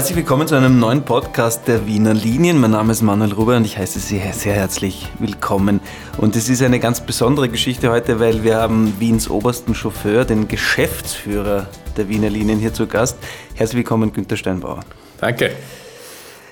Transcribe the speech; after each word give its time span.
Herzlich 0.00 0.16
willkommen 0.16 0.48
zu 0.48 0.54
einem 0.54 0.78
neuen 0.78 1.02
Podcast 1.02 1.68
der 1.68 1.86
Wiener 1.86 2.14
Linien. 2.14 2.58
Mein 2.58 2.70
Name 2.70 2.90
ist 2.90 3.02
Manuel 3.02 3.34
Ruber 3.34 3.58
und 3.58 3.66
ich 3.66 3.76
heiße 3.76 3.98
Sie 3.98 4.18
sehr 4.32 4.54
herzlich 4.54 5.06
willkommen. 5.18 5.78
Und 6.16 6.36
es 6.36 6.48
ist 6.48 6.62
eine 6.62 6.80
ganz 6.80 7.02
besondere 7.02 7.50
Geschichte 7.50 7.90
heute, 7.90 8.18
weil 8.18 8.42
wir 8.42 8.56
haben 8.56 8.98
Wiens 8.98 9.28
obersten 9.28 9.74
Chauffeur, 9.74 10.24
den 10.24 10.48
Geschäftsführer 10.48 11.68
der 11.98 12.08
Wiener 12.08 12.30
Linien 12.30 12.58
hier 12.58 12.72
zu 12.72 12.86
Gast. 12.86 13.18
Herzlich 13.54 13.76
willkommen, 13.76 14.14
Günter 14.14 14.38
Steinbauer. 14.38 14.80
Danke. 15.20 15.50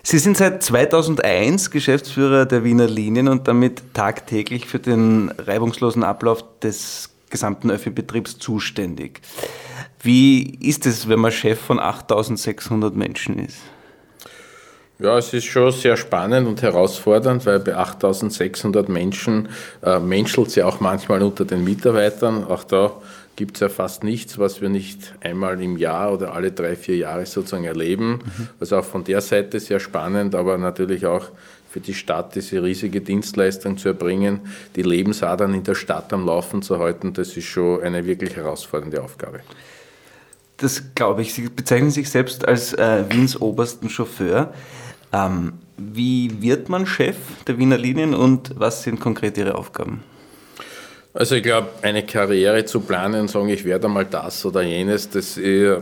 Sie 0.02 0.18
sind 0.18 0.36
seit 0.36 0.62
2001 0.62 1.70
Geschäftsführer 1.70 2.44
der 2.44 2.64
Wiener 2.64 2.86
Linien 2.86 3.28
und 3.28 3.48
damit 3.48 3.82
tagtäglich 3.94 4.66
für 4.66 4.78
den 4.78 5.32
reibungslosen 5.38 6.04
Ablauf 6.04 6.44
des 6.60 7.14
gesamten 7.30 7.70
Öffi-Betriebs 7.70 8.38
zuständig. 8.38 9.22
Wie 10.00 10.56
ist 10.60 10.86
es, 10.86 11.08
wenn 11.08 11.18
man 11.18 11.32
Chef 11.32 11.58
von 11.58 11.80
8600 11.80 12.94
Menschen 12.94 13.38
ist? 13.38 13.58
Ja, 15.00 15.16
es 15.16 15.32
ist 15.32 15.44
schon 15.44 15.70
sehr 15.70 15.96
spannend 15.96 16.48
und 16.48 16.60
herausfordernd, 16.60 17.46
weil 17.46 17.60
bei 17.60 17.76
8600 17.76 18.88
Menschen 18.88 19.48
äh, 19.82 20.00
menschelt 20.00 20.48
es 20.48 20.56
ja 20.56 20.66
auch 20.66 20.80
manchmal 20.80 21.22
unter 21.22 21.44
den 21.44 21.62
Mitarbeitern. 21.62 22.44
Auch 22.44 22.64
da 22.64 22.92
gibt 23.36 23.56
es 23.56 23.60
ja 23.60 23.68
fast 23.68 24.02
nichts, 24.02 24.38
was 24.38 24.60
wir 24.60 24.68
nicht 24.68 25.14
einmal 25.20 25.62
im 25.62 25.78
Jahr 25.78 26.12
oder 26.12 26.34
alle 26.34 26.50
drei, 26.50 26.74
vier 26.74 26.96
Jahre 26.96 27.26
sozusagen 27.26 27.64
erleben. 27.64 28.22
Mhm. 28.24 28.48
Also 28.58 28.78
auch 28.78 28.84
von 28.84 29.04
der 29.04 29.20
Seite 29.20 29.60
sehr 29.60 29.78
spannend, 29.78 30.34
aber 30.34 30.58
natürlich 30.58 31.06
auch 31.06 31.26
für 31.70 31.78
die 31.78 31.94
Stadt 31.94 32.34
diese 32.34 32.62
riesige 32.62 33.00
Dienstleistung 33.00 33.78
zu 33.78 33.88
erbringen, 33.88 34.40
die 34.74 34.82
Lebensadern 34.82 35.54
in 35.54 35.62
der 35.62 35.76
Stadt 35.76 36.12
am 36.12 36.26
Laufen 36.26 36.62
zu 36.62 36.80
halten, 36.80 37.12
das 37.12 37.36
ist 37.36 37.44
schon 37.44 37.82
eine 37.82 38.04
wirklich 38.04 38.34
herausfordernde 38.34 39.00
Aufgabe 39.00 39.42
das 40.58 40.94
glaube 40.94 41.22
ich. 41.22 41.32
Sie 41.32 41.48
bezeichnen 41.48 41.90
sich 41.90 42.10
selbst 42.10 42.46
als 42.46 42.74
äh, 42.74 43.04
Wiens 43.08 43.40
obersten 43.40 43.88
Chauffeur. 43.88 44.52
Ähm, 45.12 45.54
wie 45.76 46.42
wird 46.42 46.68
man 46.68 46.86
Chef 46.86 47.16
der 47.46 47.58
Wiener 47.58 47.78
Linien 47.78 48.14
und 48.14 48.52
was 48.58 48.82
sind 48.82 49.00
konkret 49.00 49.38
Ihre 49.38 49.54
Aufgaben? 49.54 50.02
Also 51.18 51.34
ich 51.34 51.42
glaube, 51.42 51.70
eine 51.82 52.04
Karriere 52.04 52.64
zu 52.64 52.78
planen 52.78 53.22
und 53.22 53.28
sagen, 53.28 53.48
ich 53.48 53.64
werde 53.64 53.88
mal 53.88 54.04
das 54.04 54.46
oder 54.46 54.62
jenes, 54.62 55.10
das 55.10 55.36
äh, 55.36 55.76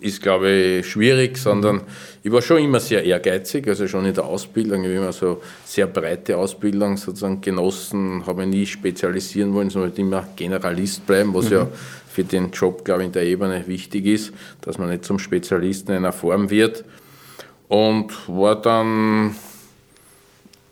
ist, 0.00 0.20
glaube 0.20 0.50
ich, 0.50 0.90
schwierig, 0.90 1.38
sondern 1.38 1.82
ich 2.24 2.32
war 2.32 2.42
schon 2.42 2.58
immer 2.58 2.80
sehr 2.80 3.04
ehrgeizig, 3.04 3.68
also 3.68 3.86
schon 3.86 4.04
in 4.04 4.14
der 4.14 4.24
Ausbildung, 4.24 4.82
ich 4.82 4.88
habe 4.88 4.96
immer 4.96 5.12
so 5.12 5.40
sehr 5.64 5.86
breite 5.86 6.36
Ausbildung 6.36 6.96
sozusagen 6.96 7.40
genossen, 7.40 8.26
habe 8.26 8.46
nie 8.46 8.66
spezialisieren 8.66 9.54
wollen, 9.54 9.70
sondern 9.70 9.92
immer 9.94 10.26
Generalist 10.34 11.06
bleiben, 11.06 11.32
was 11.34 11.50
mhm. 11.50 11.52
ja 11.52 11.68
für 12.08 12.24
den 12.24 12.50
Job, 12.50 12.84
glaube 12.84 13.02
ich, 13.02 13.06
in 13.06 13.12
der 13.12 13.22
Ebene 13.22 13.62
wichtig 13.68 14.06
ist, 14.06 14.32
dass 14.62 14.78
man 14.78 14.88
nicht 14.88 15.04
zum 15.04 15.20
Spezialisten 15.20 15.92
in 15.92 15.98
einer 15.98 16.12
Form 16.12 16.50
wird. 16.50 16.84
Und 17.68 18.10
war 18.26 18.60
dann 18.60 19.36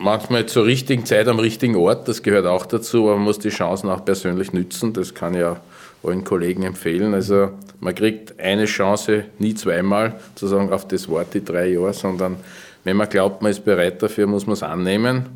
manchmal 0.02 0.46
zur 0.46 0.66
richtigen 0.66 1.06
Zeit 1.06 1.28
am 1.28 1.38
richtigen 1.38 1.76
Ort, 1.76 2.08
das 2.08 2.22
gehört 2.22 2.46
auch 2.46 2.66
dazu, 2.66 3.04
aber 3.04 3.16
man 3.16 3.24
muss 3.24 3.38
die 3.38 3.50
Chancen 3.50 3.88
auch 3.88 4.04
persönlich 4.04 4.52
nützen, 4.52 4.92
das 4.92 5.14
kann 5.14 5.34
ja 5.34 5.60
allen 6.02 6.24
Kollegen 6.24 6.64
empfehlen. 6.64 7.14
Also 7.14 7.50
man 7.80 7.94
kriegt 7.94 8.38
eine 8.40 8.64
Chance, 8.64 9.24
nie 9.38 9.54
zweimal, 9.54 10.14
zu 10.34 10.48
sagen, 10.48 10.72
auf 10.72 10.88
das 10.88 11.08
Wort 11.08 11.32
die 11.34 11.44
drei 11.44 11.68
Jahre, 11.68 11.92
sondern 11.92 12.36
wenn 12.84 12.96
man 12.96 13.08
glaubt, 13.08 13.42
man 13.42 13.52
ist 13.52 13.64
bereit 13.64 14.02
dafür, 14.02 14.26
muss 14.26 14.46
man 14.46 14.54
es 14.54 14.62
annehmen. 14.62 15.26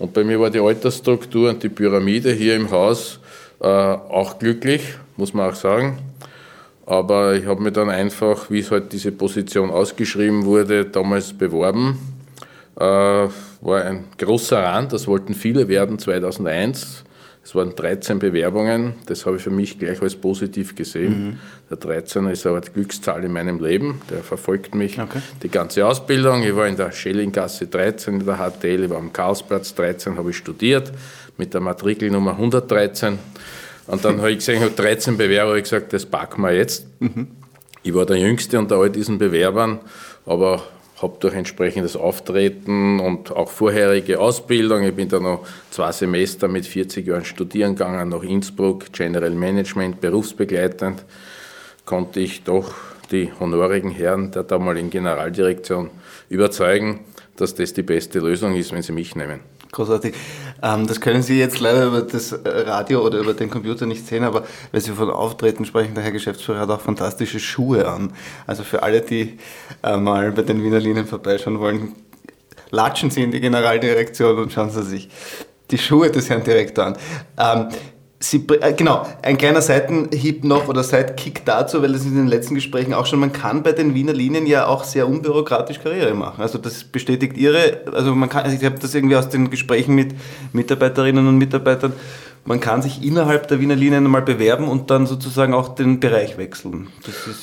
Und 0.00 0.12
bei 0.12 0.24
mir 0.24 0.40
war 0.40 0.50
die 0.50 0.58
Altersstruktur 0.58 1.50
und 1.50 1.62
die 1.62 1.68
Pyramide 1.68 2.32
hier 2.32 2.56
im 2.56 2.70
Haus 2.72 3.20
äh, 3.60 3.66
auch 3.66 4.40
glücklich, 4.40 4.82
muss 5.16 5.32
man 5.32 5.50
auch 5.50 5.54
sagen. 5.54 5.98
Aber 6.84 7.34
ich 7.34 7.46
habe 7.46 7.62
mir 7.62 7.70
dann 7.70 7.88
einfach, 7.88 8.50
wie 8.50 8.58
es 8.58 8.72
halt 8.72 8.92
diese 8.92 9.12
Position 9.12 9.70
ausgeschrieben 9.70 10.44
wurde, 10.44 10.84
damals 10.84 11.32
beworben. 11.32 12.13
Äh, 12.76 12.80
war 12.82 13.84
ein 13.84 14.04
großer 14.18 14.62
Rand, 14.62 14.92
das 14.92 15.06
wollten 15.06 15.34
viele 15.34 15.68
werden 15.68 15.98
2001. 15.98 17.04
Es 17.44 17.54
waren 17.54 17.76
13 17.76 18.20
Bewerbungen, 18.20 18.94
das 19.04 19.26
habe 19.26 19.36
ich 19.36 19.42
für 19.42 19.50
mich 19.50 19.78
gleich 19.78 20.00
als 20.00 20.16
positiv 20.16 20.74
gesehen. 20.74 21.26
Mhm. 21.26 21.38
Der 21.70 21.78
13er 21.78 22.30
ist 22.30 22.46
eine 22.46 22.56
Art 22.56 22.72
Glückszahl 22.72 23.22
in 23.22 23.32
meinem 23.32 23.62
Leben, 23.62 24.00
der 24.10 24.22
verfolgt 24.22 24.74
mich 24.74 24.98
okay. 24.98 25.20
die 25.42 25.50
ganze 25.50 25.86
Ausbildung. 25.86 26.42
Ich 26.42 26.56
war 26.56 26.66
in 26.66 26.76
der 26.76 26.90
Schellinggasse 26.90 27.66
13 27.66 28.20
in 28.20 28.26
der 28.26 28.38
HTL, 28.38 28.84
ich 28.84 28.90
war 28.90 28.96
am 28.96 29.12
Karlsplatz 29.12 29.74
13, 29.74 30.16
habe 30.16 30.30
ich 30.30 30.38
studiert 30.38 30.90
mit 31.36 31.52
der 31.52 31.60
Matrikelnummer 31.60 32.30
113. 32.30 33.18
Und 33.88 34.02
dann 34.02 34.18
habe 34.18 34.30
ich 34.30 34.38
gesehen, 34.38 34.56
ich 34.56 34.62
habe 34.62 34.74
13 34.74 35.18
Bewerber, 35.18 35.50
habe 35.50 35.58
ich 35.58 35.64
gesagt, 35.64 35.92
das 35.92 36.06
packen 36.06 36.40
wir 36.40 36.52
jetzt. 36.54 36.86
Mhm. 37.00 37.28
Ich 37.82 37.94
war 37.94 38.06
der 38.06 38.16
Jüngste 38.16 38.58
unter 38.58 38.76
all 38.76 38.88
diesen 38.88 39.18
Bewerbern, 39.18 39.80
aber 40.24 40.62
habe 41.04 41.18
durch 41.20 41.34
entsprechendes 41.34 41.96
Auftreten 41.96 42.98
und 42.98 43.30
auch 43.30 43.50
vorherige 43.50 44.18
Ausbildung, 44.18 44.82
ich 44.82 44.94
bin 44.94 45.08
da 45.08 45.20
noch 45.20 45.46
zwei 45.70 45.92
Semester 45.92 46.48
mit 46.48 46.66
40 46.66 47.06
Jahren 47.06 47.24
studieren 47.24 47.76
gegangen, 47.76 48.08
nach 48.08 48.22
Innsbruck, 48.22 48.92
General 48.92 49.30
Management, 49.30 50.00
berufsbegleitend, 50.00 51.04
konnte 51.84 52.20
ich 52.20 52.42
doch 52.42 52.74
die 53.12 53.30
honorigen 53.38 53.90
Herren 53.90 54.32
der 54.32 54.42
damaligen 54.42 54.90
Generaldirektion 54.90 55.90
überzeugen, 56.28 57.00
dass 57.36 57.54
das 57.54 57.74
die 57.74 57.82
beste 57.82 58.18
Lösung 58.18 58.56
ist, 58.56 58.72
wenn 58.72 58.82
sie 58.82 58.92
mich 58.92 59.14
nehmen. 59.14 59.40
Großartig. 59.74 60.14
Ähm, 60.62 60.86
das 60.86 61.00
können 61.00 61.22
Sie 61.22 61.36
jetzt 61.36 61.58
leider 61.58 61.86
über 61.86 62.02
das 62.02 62.30
äh, 62.30 62.48
Radio 62.48 63.04
oder 63.04 63.18
über 63.18 63.34
den 63.34 63.50
Computer 63.50 63.86
nicht 63.86 64.06
sehen, 64.06 64.22
aber 64.22 64.44
wenn 64.70 64.80
Sie 64.80 64.92
von 64.92 65.10
Auftreten 65.10 65.64
sprechen, 65.64 65.94
der 65.96 66.04
Herr 66.04 66.12
Geschäftsführer 66.12 66.60
hat 66.60 66.70
auch 66.70 66.80
fantastische 66.80 67.40
Schuhe 67.40 67.88
an. 67.88 68.12
Also 68.46 68.62
für 68.62 68.84
alle, 68.84 69.00
die 69.00 69.36
äh, 69.82 69.96
mal 69.96 70.30
bei 70.30 70.42
den 70.42 70.62
Wiener 70.62 70.78
Linien 70.78 71.06
vorbeischauen 71.06 71.58
wollen, 71.58 71.92
latschen 72.70 73.10
Sie 73.10 73.24
in 73.24 73.32
die 73.32 73.40
Generaldirektion 73.40 74.38
und 74.38 74.52
schauen 74.52 74.70
Sie 74.70 74.84
sich 74.84 75.10
die 75.72 75.78
Schuhe 75.78 76.08
des 76.08 76.30
Herrn 76.30 76.44
Direktor 76.44 76.94
an. 77.34 77.68
Sie, 78.24 78.42
äh, 78.60 78.72
genau, 78.72 79.06
ein 79.20 79.36
kleiner 79.36 79.60
Seitenhieb 79.60 80.44
noch 80.44 80.66
oder 80.68 80.82
Sidekick 80.82 81.44
dazu, 81.44 81.82
weil 81.82 81.92
das 81.92 82.02
ist 82.02 82.08
in 82.08 82.16
den 82.16 82.26
letzten 82.26 82.54
Gesprächen 82.54 82.94
auch 82.94 83.04
schon, 83.04 83.20
man 83.20 83.34
kann 83.34 83.62
bei 83.62 83.72
den 83.72 83.94
Wiener 83.94 84.14
Linien 84.14 84.46
ja 84.46 84.66
auch 84.66 84.84
sehr 84.84 85.06
unbürokratisch 85.06 85.78
Karriere 85.80 86.14
machen. 86.14 86.40
Also 86.40 86.56
das 86.56 86.84
bestätigt 86.84 87.36
Ihre, 87.36 87.82
also 87.92 88.14
man 88.14 88.30
kann, 88.30 88.50
ich 88.50 88.64
habe 88.64 88.78
das 88.78 88.94
irgendwie 88.94 89.16
aus 89.16 89.28
den 89.28 89.50
Gesprächen 89.50 89.94
mit 89.94 90.14
Mitarbeiterinnen 90.54 91.28
und 91.28 91.36
Mitarbeitern, 91.36 91.92
man 92.46 92.60
kann 92.60 92.82
sich 92.82 93.02
innerhalb 93.02 93.48
der 93.48 93.58
Wiener 93.60 93.74
Linien 93.74 94.04
mal 94.04 94.22
bewerben 94.22 94.68
und 94.68 94.90
dann 94.90 95.06
sozusagen 95.06 95.54
auch 95.54 95.74
den 95.74 95.98
Bereich 95.98 96.36
wechseln. 96.36 96.88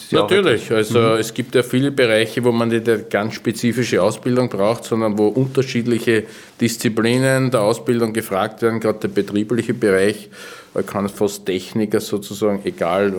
Ja 0.09 0.21
Natürlich, 0.21 0.71
also 0.71 0.99
mhm. 0.99 1.17
es 1.17 1.33
gibt 1.33 1.55
ja 1.55 1.63
viele 1.63 1.91
Bereiche, 1.91 2.43
wo 2.43 2.51
man 2.51 2.69
nicht 2.69 2.87
eine 2.87 3.03
ganz 3.03 3.33
spezifische 3.33 4.01
Ausbildung 4.01 4.49
braucht, 4.49 4.83
sondern 4.83 5.17
wo 5.17 5.27
unterschiedliche 5.27 6.23
Disziplinen 6.59 7.49
der 7.49 7.61
Ausbildung 7.61 8.13
gefragt 8.13 8.61
werden, 8.61 8.79
gerade 8.79 8.99
der 8.99 9.07
betriebliche 9.07 9.73
Bereich 9.73 10.29
man 10.73 10.85
kann 10.85 11.09
fast 11.09 11.45
Techniker 11.45 11.99
sozusagen, 11.99 12.61
egal 12.63 13.13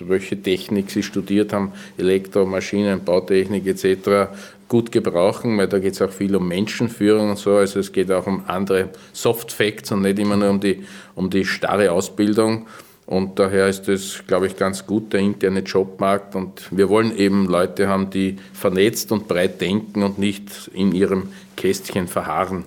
welche 0.00 0.40
Technik 0.40 0.90
sie 0.90 1.04
studiert 1.04 1.52
haben, 1.52 1.72
Elektro, 1.96 2.44
Maschinen, 2.44 3.04
Bautechnik 3.04 3.66
etc., 3.66 4.28
gut 4.68 4.90
gebrauchen, 4.90 5.56
weil 5.58 5.68
da 5.68 5.78
geht 5.78 5.94
es 5.94 6.02
auch 6.02 6.10
viel 6.10 6.34
um 6.34 6.48
Menschenführung 6.48 7.30
und 7.30 7.38
so, 7.38 7.56
also 7.56 7.78
es 7.78 7.92
geht 7.92 8.10
auch 8.10 8.26
um 8.26 8.44
andere 8.46 8.90
Soft 9.12 9.52
Facts 9.52 9.92
und 9.92 10.02
nicht 10.02 10.18
immer 10.18 10.36
nur 10.36 10.50
um 10.50 10.60
die, 10.60 10.84
um 11.14 11.30
die 11.30 11.44
starre 11.44 11.92
Ausbildung. 11.92 12.66
Und 13.06 13.38
daher 13.38 13.68
ist 13.68 13.86
das, 13.86 14.24
glaube 14.26 14.48
ich, 14.48 14.56
ganz 14.56 14.84
gut, 14.84 15.12
der 15.12 15.20
interne 15.20 15.60
Jobmarkt. 15.60 16.34
Und 16.34 16.68
wir 16.72 16.88
wollen 16.88 17.16
eben 17.16 17.46
Leute 17.46 17.86
haben, 17.86 18.10
die 18.10 18.36
vernetzt 18.52 19.12
und 19.12 19.28
breit 19.28 19.60
denken 19.60 20.02
und 20.02 20.18
nicht 20.18 20.68
in 20.74 20.90
ihrem 20.90 21.28
Kästchen 21.56 22.08
verharren. 22.08 22.64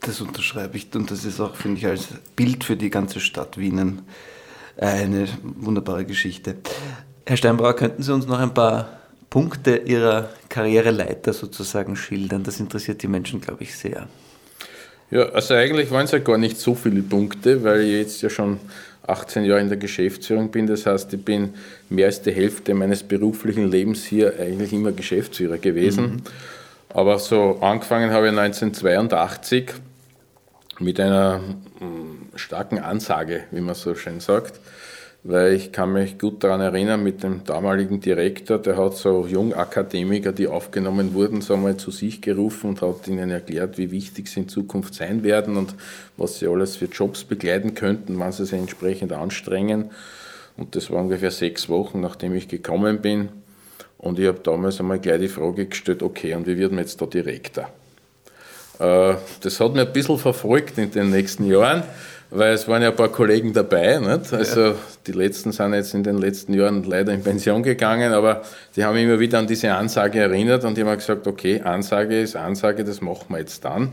Das 0.00 0.22
unterschreibe 0.22 0.78
ich 0.78 0.88
und 0.94 1.10
das 1.10 1.26
ist 1.26 1.40
auch, 1.40 1.56
finde 1.56 1.76
ich, 1.76 1.86
als 1.86 2.08
Bild 2.34 2.64
für 2.64 2.76
die 2.76 2.88
ganze 2.88 3.20
Stadt 3.20 3.58
Wien 3.58 4.00
eine 4.78 5.28
wunderbare 5.42 6.06
Geschichte. 6.06 6.56
Herr 7.26 7.36
Steinbauer, 7.36 7.76
könnten 7.76 8.02
Sie 8.02 8.14
uns 8.14 8.26
noch 8.26 8.38
ein 8.38 8.54
paar 8.54 8.99
Punkte 9.30 9.76
Ihrer 9.76 10.28
Karriereleiter 10.48 11.32
sozusagen 11.32 11.96
schildern? 11.96 12.42
Das 12.42 12.58
interessiert 12.58 13.02
die 13.02 13.08
Menschen, 13.08 13.40
glaube 13.40 13.62
ich, 13.62 13.76
sehr. 13.76 14.08
Ja, 15.10 15.28
also 15.30 15.54
eigentlich 15.54 15.90
waren 15.90 16.04
es 16.04 16.10
ja 16.10 16.18
gar 16.18 16.36
nicht 16.36 16.58
so 16.58 16.74
viele 16.74 17.02
Punkte, 17.02 17.62
weil 17.64 17.82
ich 17.82 17.92
jetzt 17.92 18.22
ja 18.22 18.30
schon 18.30 18.58
18 19.06 19.44
Jahre 19.44 19.60
in 19.60 19.68
der 19.68 19.78
Geschäftsführung 19.78 20.50
bin. 20.50 20.66
Das 20.66 20.86
heißt, 20.86 21.12
ich 21.12 21.24
bin 21.24 21.54
mehr 21.88 22.06
als 22.06 22.22
die 22.22 22.32
Hälfte 22.32 22.74
meines 22.74 23.02
beruflichen 23.02 23.70
Lebens 23.70 24.04
hier 24.04 24.34
eigentlich 24.38 24.72
immer 24.72 24.92
Geschäftsführer 24.92 25.58
gewesen. 25.58 26.04
Mhm. 26.04 26.22
Aber 26.90 27.18
so 27.18 27.58
angefangen 27.60 28.10
habe 28.10 28.26
ich 28.26 28.38
1982 28.38 29.72
mit 30.80 30.98
einer 30.98 31.38
mm, 31.38 32.36
starken 32.36 32.78
Ansage, 32.78 33.44
wie 33.50 33.60
man 33.60 33.74
so 33.74 33.94
schön 33.94 34.20
sagt. 34.20 34.60
Weil 35.22 35.52
ich 35.52 35.70
kann 35.70 35.92
mich 35.92 36.18
gut 36.18 36.42
daran 36.42 36.62
erinnern, 36.62 37.02
mit 37.02 37.22
dem 37.22 37.44
damaligen 37.44 38.00
Direktor, 38.00 38.58
der 38.58 38.78
hat 38.78 38.96
so 38.96 39.26
Jungakademiker, 39.26 40.32
die 40.32 40.46
aufgenommen 40.46 41.12
wurden, 41.12 41.42
so 41.42 41.54
einmal 41.54 41.76
zu 41.76 41.90
sich 41.90 42.22
gerufen 42.22 42.70
und 42.70 42.80
hat 42.80 43.06
ihnen 43.06 43.30
erklärt, 43.30 43.76
wie 43.76 43.90
wichtig 43.90 44.28
sie 44.28 44.40
in 44.40 44.48
Zukunft 44.48 44.94
sein 44.94 45.22
werden 45.22 45.58
und 45.58 45.74
was 46.16 46.38
sie 46.38 46.46
alles 46.46 46.76
für 46.76 46.86
Jobs 46.86 47.24
begleiten 47.24 47.74
könnten, 47.74 48.18
wann 48.18 48.32
sie 48.32 48.46
sich 48.46 48.58
entsprechend 48.58 49.12
anstrengen. 49.12 49.90
Und 50.56 50.74
das 50.74 50.90
war 50.90 51.02
ungefähr 51.02 51.30
sechs 51.30 51.68
Wochen, 51.68 52.00
nachdem 52.00 52.34
ich 52.34 52.48
gekommen 52.48 53.02
bin. 53.02 53.28
Und 53.98 54.18
ich 54.18 54.26
habe 54.26 54.40
damals 54.42 54.80
einmal 54.80 55.00
gleich 55.00 55.20
die 55.20 55.28
Frage 55.28 55.66
gestellt, 55.66 56.02
okay, 56.02 56.34
und 56.34 56.46
wie 56.46 56.56
wird 56.56 56.72
man 56.72 56.80
jetzt 56.80 57.00
da 57.02 57.04
Direktor? 57.04 57.68
Äh, 58.78 59.14
das 59.42 59.60
hat 59.60 59.74
mich 59.74 59.86
ein 59.86 59.92
bisschen 59.92 60.18
verfolgt 60.18 60.78
in 60.78 60.90
den 60.90 61.10
nächsten 61.10 61.46
Jahren, 61.46 61.82
weil 62.30 62.54
es 62.54 62.68
waren 62.68 62.82
ja 62.82 62.90
ein 62.90 62.96
paar 62.96 63.08
Kollegen 63.08 63.52
dabei. 63.52 63.98
Nicht? 63.98 64.32
Also 64.32 64.60
ja. 64.60 64.74
die 65.06 65.12
letzten 65.12 65.52
sind 65.52 65.74
jetzt 65.74 65.94
in 65.94 66.02
den 66.02 66.18
letzten 66.18 66.54
Jahren 66.54 66.84
leider 66.84 67.12
in 67.12 67.22
Pension 67.22 67.62
gegangen, 67.62 68.12
aber 68.12 68.42
die 68.76 68.84
haben 68.84 68.96
immer 68.96 69.18
wieder 69.18 69.38
an 69.38 69.46
diese 69.46 69.72
Ansage 69.72 70.20
erinnert 70.20 70.64
und 70.64 70.76
die 70.76 70.84
haben 70.84 70.96
gesagt, 70.96 71.26
okay, 71.26 71.60
Ansage 71.60 72.20
ist 72.20 72.36
Ansage, 72.36 72.84
das 72.84 73.00
machen 73.00 73.26
wir 73.28 73.38
jetzt 73.38 73.64
dann. 73.64 73.92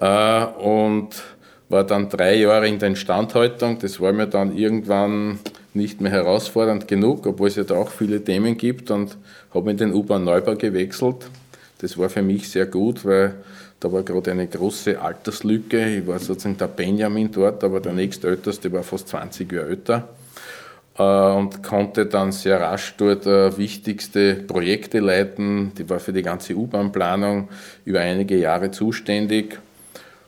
Äh, 0.00 0.44
und 0.62 1.10
war 1.68 1.84
dann 1.84 2.10
drei 2.10 2.36
Jahre 2.36 2.68
in 2.68 2.78
der 2.78 2.90
Instandhaltung. 2.90 3.78
Das 3.78 3.98
war 4.00 4.12
mir 4.12 4.26
dann 4.26 4.56
irgendwann 4.56 5.40
nicht 5.74 6.02
mehr 6.02 6.12
herausfordernd 6.12 6.86
genug, 6.86 7.26
obwohl 7.26 7.48
es 7.48 7.56
ja 7.56 7.64
da 7.64 7.76
auch 7.76 7.90
viele 7.90 8.22
Themen 8.22 8.58
gibt 8.58 8.90
und 8.90 9.16
habe 9.54 9.70
in 9.70 9.78
den 9.78 9.94
U-Bahn-Neubau 9.94 10.56
gewechselt. 10.56 11.30
Das 11.80 11.96
war 11.96 12.10
für 12.10 12.22
mich 12.22 12.50
sehr 12.50 12.66
gut, 12.66 13.04
weil 13.04 13.34
da 13.82 13.92
war 13.92 14.04
gerade 14.04 14.30
eine 14.30 14.46
große 14.46 15.00
Alterslücke. 15.00 15.98
Ich 15.98 16.06
war 16.06 16.18
sozusagen 16.20 16.56
der 16.56 16.68
Benjamin 16.68 17.32
dort, 17.32 17.64
aber 17.64 17.80
der 17.80 17.92
nächstälteste 17.92 18.72
war 18.72 18.84
fast 18.84 19.08
20 19.08 19.50
Jahre 19.50 19.68
älter 19.68 20.08
äh, 20.98 21.02
und 21.02 21.64
konnte 21.64 22.06
dann 22.06 22.30
sehr 22.30 22.60
rasch 22.60 22.94
dort 22.96 23.26
äh, 23.26 23.56
wichtigste 23.58 24.34
Projekte 24.34 25.00
leiten. 25.00 25.72
Die 25.76 25.90
war 25.90 25.98
für 25.98 26.12
die 26.12 26.22
ganze 26.22 26.54
U-Bahn-Planung 26.54 27.48
über 27.84 28.00
einige 28.00 28.36
Jahre 28.36 28.70
zuständig 28.70 29.58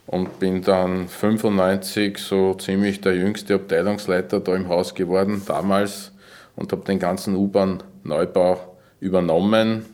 und 0.06 0.40
bin 0.40 0.62
dann 0.62 1.06
95 1.06 2.18
so 2.18 2.54
ziemlich 2.54 3.00
der 3.02 3.14
jüngste 3.14 3.54
Abteilungsleiter 3.54 4.40
da 4.40 4.56
im 4.56 4.68
Haus 4.68 4.96
geworden 4.96 5.42
damals 5.46 6.10
und 6.56 6.72
habe 6.72 6.84
den 6.84 6.98
ganzen 6.98 7.36
U-Bahn-Neubau 7.36 8.76
übernommen 8.98 9.84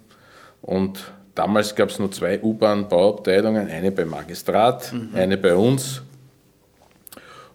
und 0.63 1.13
Damals 1.41 1.75
gab 1.75 1.89
es 1.89 1.99
nur 1.99 2.13
zwei 2.13 2.39
U-Bahn-Bauabteilungen, 2.39 3.67
eine 3.71 3.91
beim 3.91 4.11
Magistrat, 4.11 4.93
mhm. 4.93 5.09
eine 5.15 5.39
bei 5.39 5.55
uns. 5.55 6.03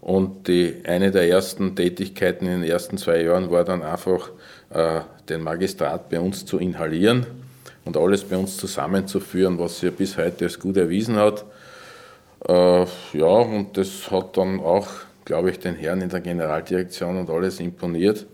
Und 0.01 0.47
die, 0.47 0.81
eine 0.87 1.11
der 1.11 1.29
ersten 1.29 1.75
Tätigkeiten 1.75 2.47
in 2.47 2.61
den 2.61 2.71
ersten 2.71 2.97
zwei 2.97 3.21
Jahren 3.21 3.51
war 3.51 3.63
dann 3.63 3.83
einfach, 3.83 4.31
äh, 4.71 5.01
den 5.29 5.41
Magistrat 5.41 6.09
bei 6.09 6.19
uns 6.19 6.47
zu 6.47 6.57
inhalieren 6.57 7.27
und 7.83 7.95
alles 7.95 8.23
bei 8.23 8.37
uns 8.37 8.57
zusammenzuführen, 8.57 9.59
was 9.59 9.81
sich 9.81 9.93
bis 9.93 10.17
heute 10.17 10.45
als 10.45 10.59
gut 10.59 10.77
erwiesen 10.77 11.17
hat. 11.17 11.45
Äh, 12.47 12.85
ja, 13.13 13.25
und 13.27 13.77
das 13.77 14.09
hat 14.09 14.35
dann 14.35 14.61
auch, 14.61 14.87
glaube 15.25 15.51
ich, 15.51 15.59
den 15.59 15.75
Herren 15.75 16.01
in 16.01 16.09
der 16.09 16.21
Generaldirektion 16.21 17.19
und 17.19 17.29
alles 17.29 17.59
imponiert, 17.59 18.25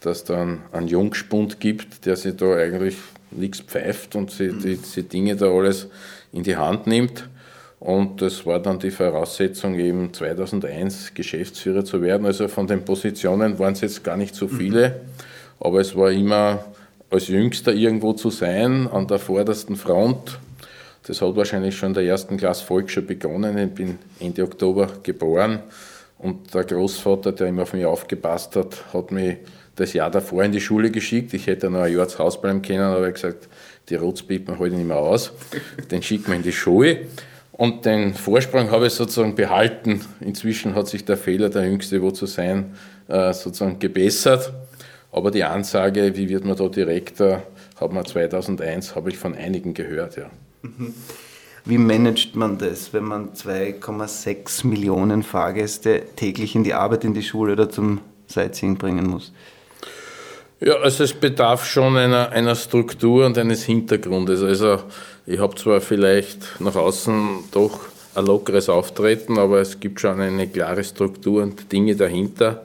dass 0.00 0.24
dann 0.24 0.62
einen 0.72 0.88
Jungspund 0.88 1.60
gibt, 1.60 2.06
der 2.06 2.16
sich 2.16 2.34
da 2.34 2.56
eigentlich 2.56 2.96
nichts 3.30 3.60
pfeift 3.60 4.14
und 4.16 4.30
sie, 4.30 4.52
die, 4.52 4.76
diese 4.76 5.02
Dinge 5.02 5.36
da 5.36 5.46
alles 5.46 5.88
in 6.32 6.42
die 6.42 6.56
Hand 6.56 6.86
nimmt. 6.86 7.28
Und 7.78 8.22
das 8.22 8.46
war 8.46 8.58
dann 8.58 8.78
die 8.78 8.90
Voraussetzung, 8.90 9.78
eben 9.78 10.12
2001 10.12 11.14
Geschäftsführer 11.14 11.84
zu 11.84 12.00
werden. 12.00 12.26
Also 12.26 12.48
von 12.48 12.66
den 12.66 12.84
Positionen 12.84 13.58
waren 13.58 13.74
es 13.74 13.82
jetzt 13.82 14.02
gar 14.02 14.16
nicht 14.16 14.34
so 14.34 14.48
viele, 14.48 15.00
aber 15.60 15.80
es 15.80 15.94
war 15.94 16.10
immer 16.10 16.64
als 17.10 17.28
Jüngster 17.28 17.72
irgendwo 17.72 18.14
zu 18.14 18.30
sein, 18.30 18.88
an 18.88 19.06
der 19.06 19.18
vordersten 19.18 19.76
Front. 19.76 20.38
Das 21.06 21.22
hat 21.22 21.36
wahrscheinlich 21.36 21.76
schon 21.76 21.90
in 21.90 21.94
der 21.94 22.04
ersten 22.04 22.36
Klasse 22.36 22.64
Volksschule 22.64 23.06
begonnen. 23.06 23.56
Ich 23.58 23.70
bin 23.70 23.98
Ende 24.18 24.42
Oktober 24.42 24.88
geboren 25.02 25.60
und 26.18 26.52
der 26.52 26.64
Großvater, 26.64 27.32
der 27.32 27.48
immer 27.48 27.62
auf 27.62 27.74
mich 27.74 27.84
aufgepasst 27.84 28.56
hat, 28.56 28.92
hat 28.92 29.12
mich 29.12 29.36
das 29.76 29.92
Jahr 29.92 30.10
davor 30.10 30.42
in 30.42 30.52
die 30.52 30.60
Schule 30.60 30.90
geschickt. 30.90 31.34
Ich 31.34 31.46
hätte 31.46 31.70
noch 31.70 31.82
ein 31.82 31.94
Jahr 31.94 32.08
zu 32.08 32.18
Hause 32.18 32.40
bleiben 32.40 32.62
können, 32.62 32.80
aber 32.80 33.08
ich 33.08 33.14
gesagt, 33.14 33.48
die 33.88 33.94
Rotzpipen 33.94 34.58
halte 34.58 34.72
ich 34.72 34.78
nicht 34.78 34.88
mehr 34.88 34.96
aus. 34.96 35.32
Den 35.90 36.02
schickt 36.02 36.28
man 36.28 36.38
in 36.38 36.42
die 36.42 36.52
Schule. 36.52 37.06
Und 37.52 37.86
den 37.86 38.14
Vorsprung 38.14 38.70
habe 38.70 38.88
ich 38.88 38.92
sozusagen 38.92 39.34
behalten. 39.34 40.00
Inzwischen 40.20 40.74
hat 40.74 40.88
sich 40.88 41.04
der 41.04 41.16
Fehler, 41.16 41.48
der 41.48 41.64
Jüngste 41.66 42.02
wo 42.02 42.10
zu 42.10 42.26
sein, 42.26 42.74
äh, 43.08 43.32
sozusagen 43.32 43.78
gebessert. 43.78 44.52
Aber 45.12 45.30
die 45.30 45.44
Ansage, 45.44 46.16
wie 46.16 46.28
wird 46.28 46.44
man 46.44 46.56
da 46.56 46.68
Direktor, 46.68 47.42
hat 47.80 47.92
man 47.92 48.04
2001, 48.04 48.94
habe 48.94 49.10
ich 49.10 49.16
von 49.16 49.34
einigen 49.34 49.72
gehört. 49.72 50.16
Ja. 50.16 50.30
Mhm. 50.62 50.94
Wie 51.64 51.78
managt 51.78 52.36
man 52.36 52.58
das, 52.58 52.92
wenn 52.92 53.04
man 53.04 53.32
2,6 53.32 54.66
Millionen 54.66 55.22
Fahrgäste 55.22 56.02
täglich 56.14 56.54
in 56.54 56.64
die 56.64 56.74
Arbeit, 56.74 57.04
in 57.04 57.14
die 57.14 57.22
Schule 57.22 57.52
oder 57.52 57.70
zum 57.70 58.00
Sightseeing 58.26 58.76
bringen 58.76 59.06
muss? 59.06 59.32
Ja, 60.58 60.76
also 60.76 61.04
es 61.04 61.12
bedarf 61.12 61.66
schon 61.66 61.98
einer, 61.98 62.30
einer 62.30 62.54
Struktur 62.54 63.26
und 63.26 63.36
eines 63.36 63.64
Hintergrundes. 63.64 64.42
Also 64.42 64.78
ich 65.26 65.38
habe 65.38 65.54
zwar 65.54 65.82
vielleicht 65.82 66.60
nach 66.60 66.76
außen 66.76 67.44
doch 67.52 67.80
ein 68.14 68.24
lockeres 68.24 68.70
Auftreten, 68.70 69.38
aber 69.38 69.60
es 69.60 69.80
gibt 69.80 70.00
schon 70.00 70.18
eine 70.18 70.48
klare 70.48 70.82
Struktur 70.82 71.42
und 71.42 71.70
Dinge 71.70 71.94
dahinter. 71.94 72.64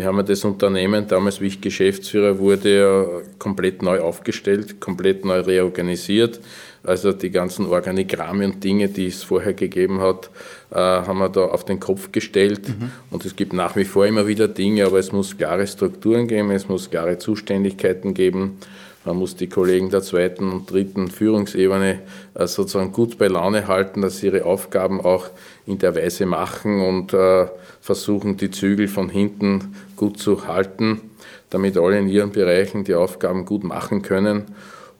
Wir 0.00 0.06
haben 0.06 0.16
ja 0.16 0.22
das 0.22 0.46
Unternehmen 0.46 1.06
damals, 1.06 1.42
wie 1.42 1.48
ich 1.48 1.60
Geschäftsführer 1.60 2.38
wurde, 2.38 2.78
ja 2.78 3.20
komplett 3.38 3.82
neu 3.82 4.00
aufgestellt, 4.00 4.80
komplett 4.80 5.26
neu 5.26 5.40
reorganisiert. 5.40 6.40
Also 6.82 7.12
die 7.12 7.30
ganzen 7.30 7.66
Organigramme 7.66 8.46
und 8.46 8.64
Dinge, 8.64 8.88
die 8.88 9.08
es 9.08 9.22
vorher 9.22 9.52
gegeben 9.52 10.00
hat, 10.00 10.30
äh, 10.70 10.76
haben 10.76 11.18
wir 11.18 11.28
da 11.28 11.42
auf 11.42 11.66
den 11.66 11.80
Kopf 11.80 12.12
gestellt. 12.12 12.66
Mhm. 12.66 12.92
Und 13.10 13.26
es 13.26 13.36
gibt 13.36 13.52
nach 13.52 13.76
wie 13.76 13.84
vor 13.84 14.06
immer 14.06 14.26
wieder 14.26 14.48
Dinge, 14.48 14.86
aber 14.86 14.98
es 14.98 15.12
muss 15.12 15.36
klare 15.36 15.66
Strukturen 15.66 16.26
geben, 16.26 16.50
es 16.50 16.66
muss 16.66 16.88
klare 16.88 17.18
Zuständigkeiten 17.18 18.14
geben. 18.14 18.56
Man 19.04 19.16
muss 19.16 19.34
die 19.34 19.48
Kollegen 19.48 19.88
der 19.88 20.02
zweiten 20.02 20.52
und 20.52 20.70
dritten 20.70 21.08
Führungsebene 21.08 22.00
äh, 22.34 22.46
sozusagen 22.46 22.92
gut 22.92 23.16
bei 23.16 23.28
Laune 23.28 23.66
halten, 23.66 24.02
dass 24.02 24.18
sie 24.18 24.26
ihre 24.26 24.44
Aufgaben 24.44 25.00
auch 25.00 25.30
in 25.66 25.78
der 25.78 25.94
Weise 25.94 26.26
machen 26.26 26.82
und 26.82 27.14
äh, 27.14 27.46
versuchen, 27.80 28.36
die 28.36 28.50
Zügel 28.50 28.88
von 28.88 29.08
hinten 29.08 29.74
gut 29.96 30.18
zu 30.18 30.46
halten, 30.46 31.00
damit 31.48 31.78
alle 31.78 31.98
in 31.98 32.08
ihren 32.08 32.30
Bereichen 32.30 32.84
die 32.84 32.94
Aufgaben 32.94 33.46
gut 33.46 33.64
machen 33.64 34.02
können. 34.02 34.44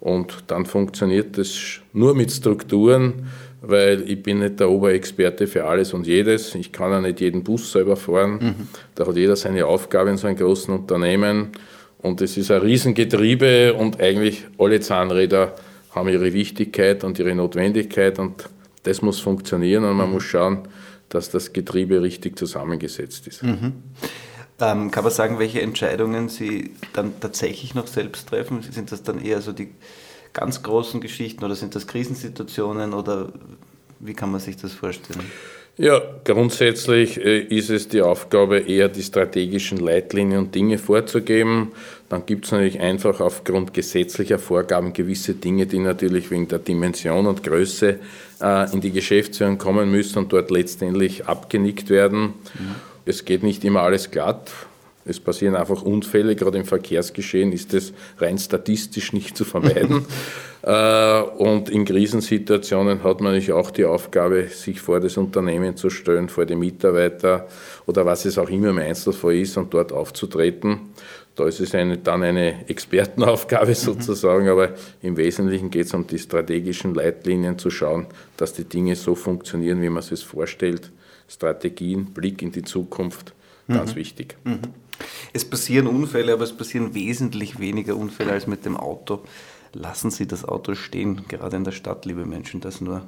Und 0.00 0.44
dann 0.46 0.64
funktioniert 0.64 1.36
das 1.36 1.80
nur 1.92 2.14
mit 2.14 2.32
Strukturen, 2.32 3.26
weil 3.60 4.10
ich 4.10 4.22
bin 4.22 4.38
nicht 4.38 4.58
der 4.58 4.70
Oberexperte 4.70 5.46
für 5.46 5.66
alles 5.66 5.92
und 5.92 6.06
jedes. 6.06 6.54
Ich 6.54 6.72
kann 6.72 6.90
ja 6.90 7.00
nicht 7.02 7.20
jeden 7.20 7.44
Bus 7.44 7.70
selber 7.70 7.96
fahren. 7.96 8.38
Mhm. 8.40 8.68
Da 8.94 9.06
hat 9.06 9.16
jeder 9.16 9.36
seine 9.36 9.66
Aufgabe 9.66 10.08
in 10.08 10.16
so 10.16 10.26
einem 10.26 10.38
großen 10.38 10.72
Unternehmen. 10.72 11.50
Und 12.02 12.20
es 12.20 12.36
ist 12.36 12.50
ein 12.50 12.62
Riesengetriebe 12.62 13.74
und 13.74 14.00
eigentlich 14.00 14.46
alle 14.58 14.80
Zahnräder 14.80 15.54
haben 15.94 16.08
ihre 16.08 16.32
Wichtigkeit 16.32 17.04
und 17.04 17.18
ihre 17.18 17.34
Notwendigkeit 17.34 18.18
und 18.18 18.48
das 18.84 19.02
muss 19.02 19.20
funktionieren 19.20 19.84
und 19.84 19.96
man 19.96 20.06
mhm. 20.06 20.14
muss 20.14 20.24
schauen, 20.24 20.68
dass 21.08 21.30
das 21.30 21.52
Getriebe 21.52 22.00
richtig 22.00 22.38
zusammengesetzt 22.38 23.26
ist. 23.26 23.42
Mhm. 23.42 23.82
Ähm, 24.60 24.90
kann 24.90 25.04
man 25.04 25.12
sagen, 25.12 25.38
welche 25.38 25.60
Entscheidungen 25.60 26.28
Sie 26.28 26.70
dann 26.92 27.12
tatsächlich 27.20 27.74
noch 27.74 27.86
selbst 27.86 28.28
treffen? 28.28 28.62
Sind 28.62 28.92
das 28.92 29.02
dann 29.02 29.22
eher 29.22 29.40
so 29.40 29.52
die 29.52 29.68
ganz 30.32 30.62
großen 30.62 31.00
Geschichten 31.00 31.44
oder 31.44 31.56
sind 31.56 31.74
das 31.74 31.86
Krisensituationen 31.86 32.94
oder 32.94 33.32
wie 33.98 34.14
kann 34.14 34.30
man 34.30 34.40
sich 34.40 34.56
das 34.56 34.72
vorstellen? 34.72 35.24
Ja, 35.76 36.00
grundsätzlich 36.24 37.16
äh, 37.24 37.40
ist 37.40 37.70
es 37.70 37.88
die 37.88 38.02
Aufgabe, 38.02 38.58
eher 38.58 38.88
die 38.88 39.02
strategischen 39.02 39.78
Leitlinien 39.78 40.40
und 40.40 40.54
Dinge 40.54 40.76
vorzugeben. 40.76 41.72
Dann 42.10 42.26
gibt 42.26 42.44
es 42.44 42.52
natürlich 42.52 42.80
einfach 42.80 43.20
aufgrund 43.20 43.72
gesetzlicher 43.72 44.38
Vorgaben 44.38 44.92
gewisse 44.92 45.34
Dinge, 45.34 45.66
die 45.66 45.78
natürlich 45.78 46.30
wegen 46.30 46.48
der 46.48 46.58
Dimension 46.58 47.26
und 47.26 47.42
Größe 47.42 47.98
äh, 48.42 48.72
in 48.72 48.80
die 48.80 48.90
Geschäftsführung 48.90 49.58
kommen 49.58 49.90
müssen 49.90 50.18
und 50.18 50.32
dort 50.32 50.50
letztendlich 50.50 51.26
abgenickt 51.26 51.88
werden. 51.88 52.34
Mhm. 52.58 52.74
Es 53.06 53.24
geht 53.24 53.42
nicht 53.42 53.64
immer 53.64 53.80
alles 53.82 54.10
glatt. 54.10 54.50
Es 55.04 55.18
passieren 55.18 55.56
einfach 55.56 55.82
Unfälle, 55.82 56.36
gerade 56.36 56.58
im 56.58 56.64
Verkehrsgeschehen 56.64 57.52
ist 57.52 57.72
das 57.72 57.92
rein 58.18 58.38
statistisch 58.38 59.12
nicht 59.12 59.36
zu 59.36 59.44
vermeiden. 59.44 60.04
Äh, 60.62 61.22
und 61.38 61.70
in 61.70 61.86
Krisensituationen 61.86 63.02
hat 63.02 63.22
man 63.22 63.32
natürlich 63.32 63.52
auch 63.52 63.70
die 63.70 63.86
Aufgabe, 63.86 64.48
sich 64.48 64.78
vor 64.78 65.00
das 65.00 65.16
Unternehmen 65.16 65.74
zu 65.74 65.88
stellen, 65.88 66.28
vor 66.28 66.44
die 66.44 66.54
Mitarbeiter 66.54 67.48
oder 67.86 68.04
was 68.04 68.26
es 68.26 68.36
auch 68.36 68.50
immer 68.50 68.68
im 68.68 68.76
Einzelfall 68.76 69.36
ist 69.36 69.56
und 69.56 69.72
dort 69.72 69.90
aufzutreten. 69.90 70.90
Da 71.34 71.46
ist 71.46 71.60
es 71.60 71.74
eine, 71.74 71.96
dann 71.96 72.22
eine 72.22 72.68
Expertenaufgabe 72.68 73.74
sozusagen, 73.74 74.50
aber 74.50 74.74
im 75.00 75.16
Wesentlichen 75.16 75.70
geht 75.70 75.86
es 75.86 75.94
um 75.94 76.06
die 76.06 76.18
strategischen 76.18 76.94
Leitlinien 76.94 77.58
zu 77.58 77.70
schauen, 77.70 78.06
dass 78.36 78.52
die 78.52 78.64
Dinge 78.64 78.96
so 78.96 79.14
funktionieren, 79.14 79.80
wie 79.80 79.88
man 79.88 80.00
es 80.00 80.08
sich 80.08 80.22
vorstellt. 80.22 80.90
Strategien, 81.26 82.06
Blick 82.06 82.42
in 82.42 82.52
die 82.52 82.64
Zukunft, 82.64 83.32
ganz 83.66 83.94
mhm. 83.94 83.98
wichtig. 83.98 84.36
Mhm. 84.44 84.60
Es 85.32 85.44
passieren 85.44 85.86
Unfälle, 85.86 86.32
aber 86.32 86.44
es 86.44 86.52
passieren 86.52 86.94
wesentlich 86.94 87.58
weniger 87.58 87.96
Unfälle 87.96 88.32
als 88.32 88.46
mit 88.46 88.64
dem 88.64 88.76
Auto. 88.76 89.20
Lassen 89.72 90.10
Sie 90.10 90.26
das 90.26 90.44
Auto 90.44 90.74
stehen, 90.74 91.26
gerade 91.28 91.56
in 91.56 91.64
der 91.64 91.72
Stadt, 91.72 92.04
liebe 92.04 92.26
Menschen, 92.26 92.60
das 92.60 92.80
nur 92.80 93.02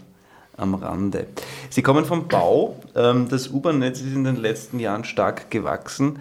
am 0.56 0.74
Rande. 0.74 1.26
Sie 1.70 1.82
kommen 1.82 2.04
vom 2.04 2.28
Bau. 2.28 2.76
Ähm, 2.94 3.28
das 3.28 3.48
U-Bahn-Netz 3.48 4.00
ist 4.00 4.14
in 4.14 4.24
den 4.24 4.36
letzten 4.36 4.78
Jahren 4.78 5.04
stark 5.04 5.50
gewachsen. 5.50 6.18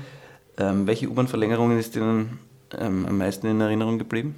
Ähm, 0.57 0.87
welche 0.87 1.09
U-Bahn-Verlängerungen 1.09 1.77
ist 1.79 1.95
Ihnen 1.95 2.39
ähm, 2.77 3.05
am 3.07 3.17
meisten 3.17 3.47
in 3.47 3.61
Erinnerung 3.61 3.99
geblieben? 3.99 4.35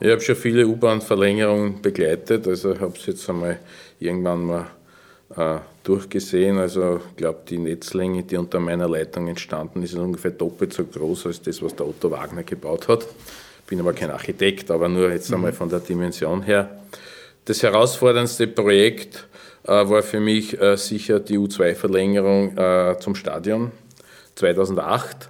Ich 0.00 0.10
habe 0.10 0.20
schon 0.20 0.36
viele 0.36 0.66
U-Bahn-Verlängerungen 0.66 1.80
begleitet, 1.80 2.48
also 2.48 2.78
habe 2.80 2.94
es 2.96 3.06
jetzt 3.06 3.28
einmal 3.30 3.60
irgendwann 4.00 4.44
mal 4.44 4.66
äh, 5.36 5.58
durchgesehen. 5.84 6.58
Also 6.58 7.00
ich 7.10 7.16
glaube, 7.16 7.40
die 7.48 7.58
Netzlänge, 7.58 8.22
die 8.22 8.36
unter 8.36 8.60
meiner 8.60 8.88
Leitung 8.88 9.28
entstanden 9.28 9.82
ist, 9.82 9.92
ist 9.92 9.98
ungefähr 9.98 10.30
doppelt 10.30 10.72
so 10.72 10.84
groß 10.84 11.26
als 11.26 11.42
das, 11.42 11.62
was 11.62 11.74
der 11.74 11.86
Otto 11.86 12.10
Wagner 12.10 12.42
gebaut 12.42 12.88
hat. 12.88 13.06
Bin 13.66 13.80
aber 13.80 13.92
kein 13.92 14.10
Architekt, 14.10 14.70
aber 14.70 14.88
nur 14.88 15.10
jetzt 15.10 15.30
mhm. 15.30 15.36
einmal 15.36 15.52
von 15.52 15.68
der 15.68 15.80
Dimension 15.80 16.42
her. 16.42 16.82
Das 17.44 17.62
herausforderndste 17.62 18.46
Projekt 18.46 19.26
äh, 19.64 19.70
war 19.70 20.02
für 20.02 20.20
mich 20.20 20.60
äh, 20.60 20.76
sicher 20.76 21.20
die 21.20 21.38
U2-Verlängerung 21.38 22.56
äh, 22.56 22.96
zum 23.00 23.14
Stadion 23.14 23.72
2008. 24.36 25.28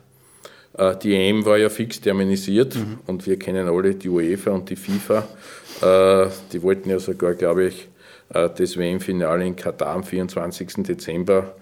Äh, 0.77 0.97
die 0.97 1.15
EM 1.15 1.45
war 1.45 1.59
ja 1.59 1.69
fix 1.69 2.01
terminisiert 2.01 2.75
mhm. 2.75 2.99
und 3.07 3.27
wir 3.27 3.39
kennen 3.39 3.69
alle 3.69 3.95
die 3.95 4.09
UEFA 4.09 4.51
und 4.51 4.69
die 4.71 4.77
FIFA. 4.77 5.27
Äh, 5.81 6.31
die 6.53 6.63
wollten 6.63 6.91
ja 6.91 6.99
sogar, 6.99 7.35
glaube 7.35 7.67
ich, 7.67 7.89
das 8.33 8.77
WM-Finale 8.77 9.47
in 9.47 9.57
Katar 9.57 9.95
am 9.95 10.05
24. 10.05 10.85
Dezember 10.85 11.55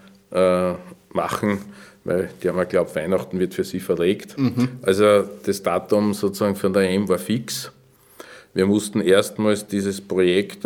machen, 1.13 1.59
weil 2.05 2.29
die 2.41 2.47
haben 2.47 2.57
ja 2.57 2.63
glaubt, 2.63 2.95
Weihnachten 2.95 3.37
wird 3.39 3.53
für 3.53 3.65
sie 3.65 3.79
verlegt. 3.79 4.37
Mhm. 4.37 4.69
Also 4.81 5.23
das 5.45 5.61
Datum 5.61 6.13
sozusagen 6.13 6.55
von 6.55 6.71
der 6.71 6.89
EM 6.89 7.09
war 7.09 7.19
fix. 7.19 7.69
Wir 8.53 8.65
mussten 8.65 9.01
erstmals 9.01 9.67
dieses 9.67 10.01
Projekt 10.01 10.65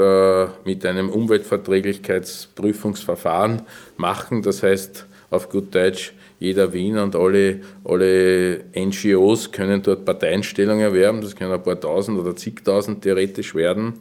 mit 0.66 0.86
einem 0.86 1.10
Umweltverträglichkeitsprüfungsverfahren 1.10 3.64
machen. 3.98 4.44
Das 4.44 4.64
heißt, 4.64 5.08
auf 5.32 5.50
gut 5.50 5.74
Deutsch, 5.74 6.14
jeder 6.40 6.74
Wiener 6.74 7.02
und 7.04 7.16
alle, 7.16 7.62
alle 7.84 8.66
NGOs 8.76 9.52
können 9.52 9.82
dort 9.82 10.06
Parteienstellung 10.06 10.80
erwerben. 10.80 11.22
Das 11.22 11.36
können 11.36 11.52
ein 11.52 11.64
paar 11.64 11.80
tausend 11.80 12.20
oder 12.20 12.36
zigtausend 12.36 13.02
theoretisch 13.02 13.56
werden 13.56 13.94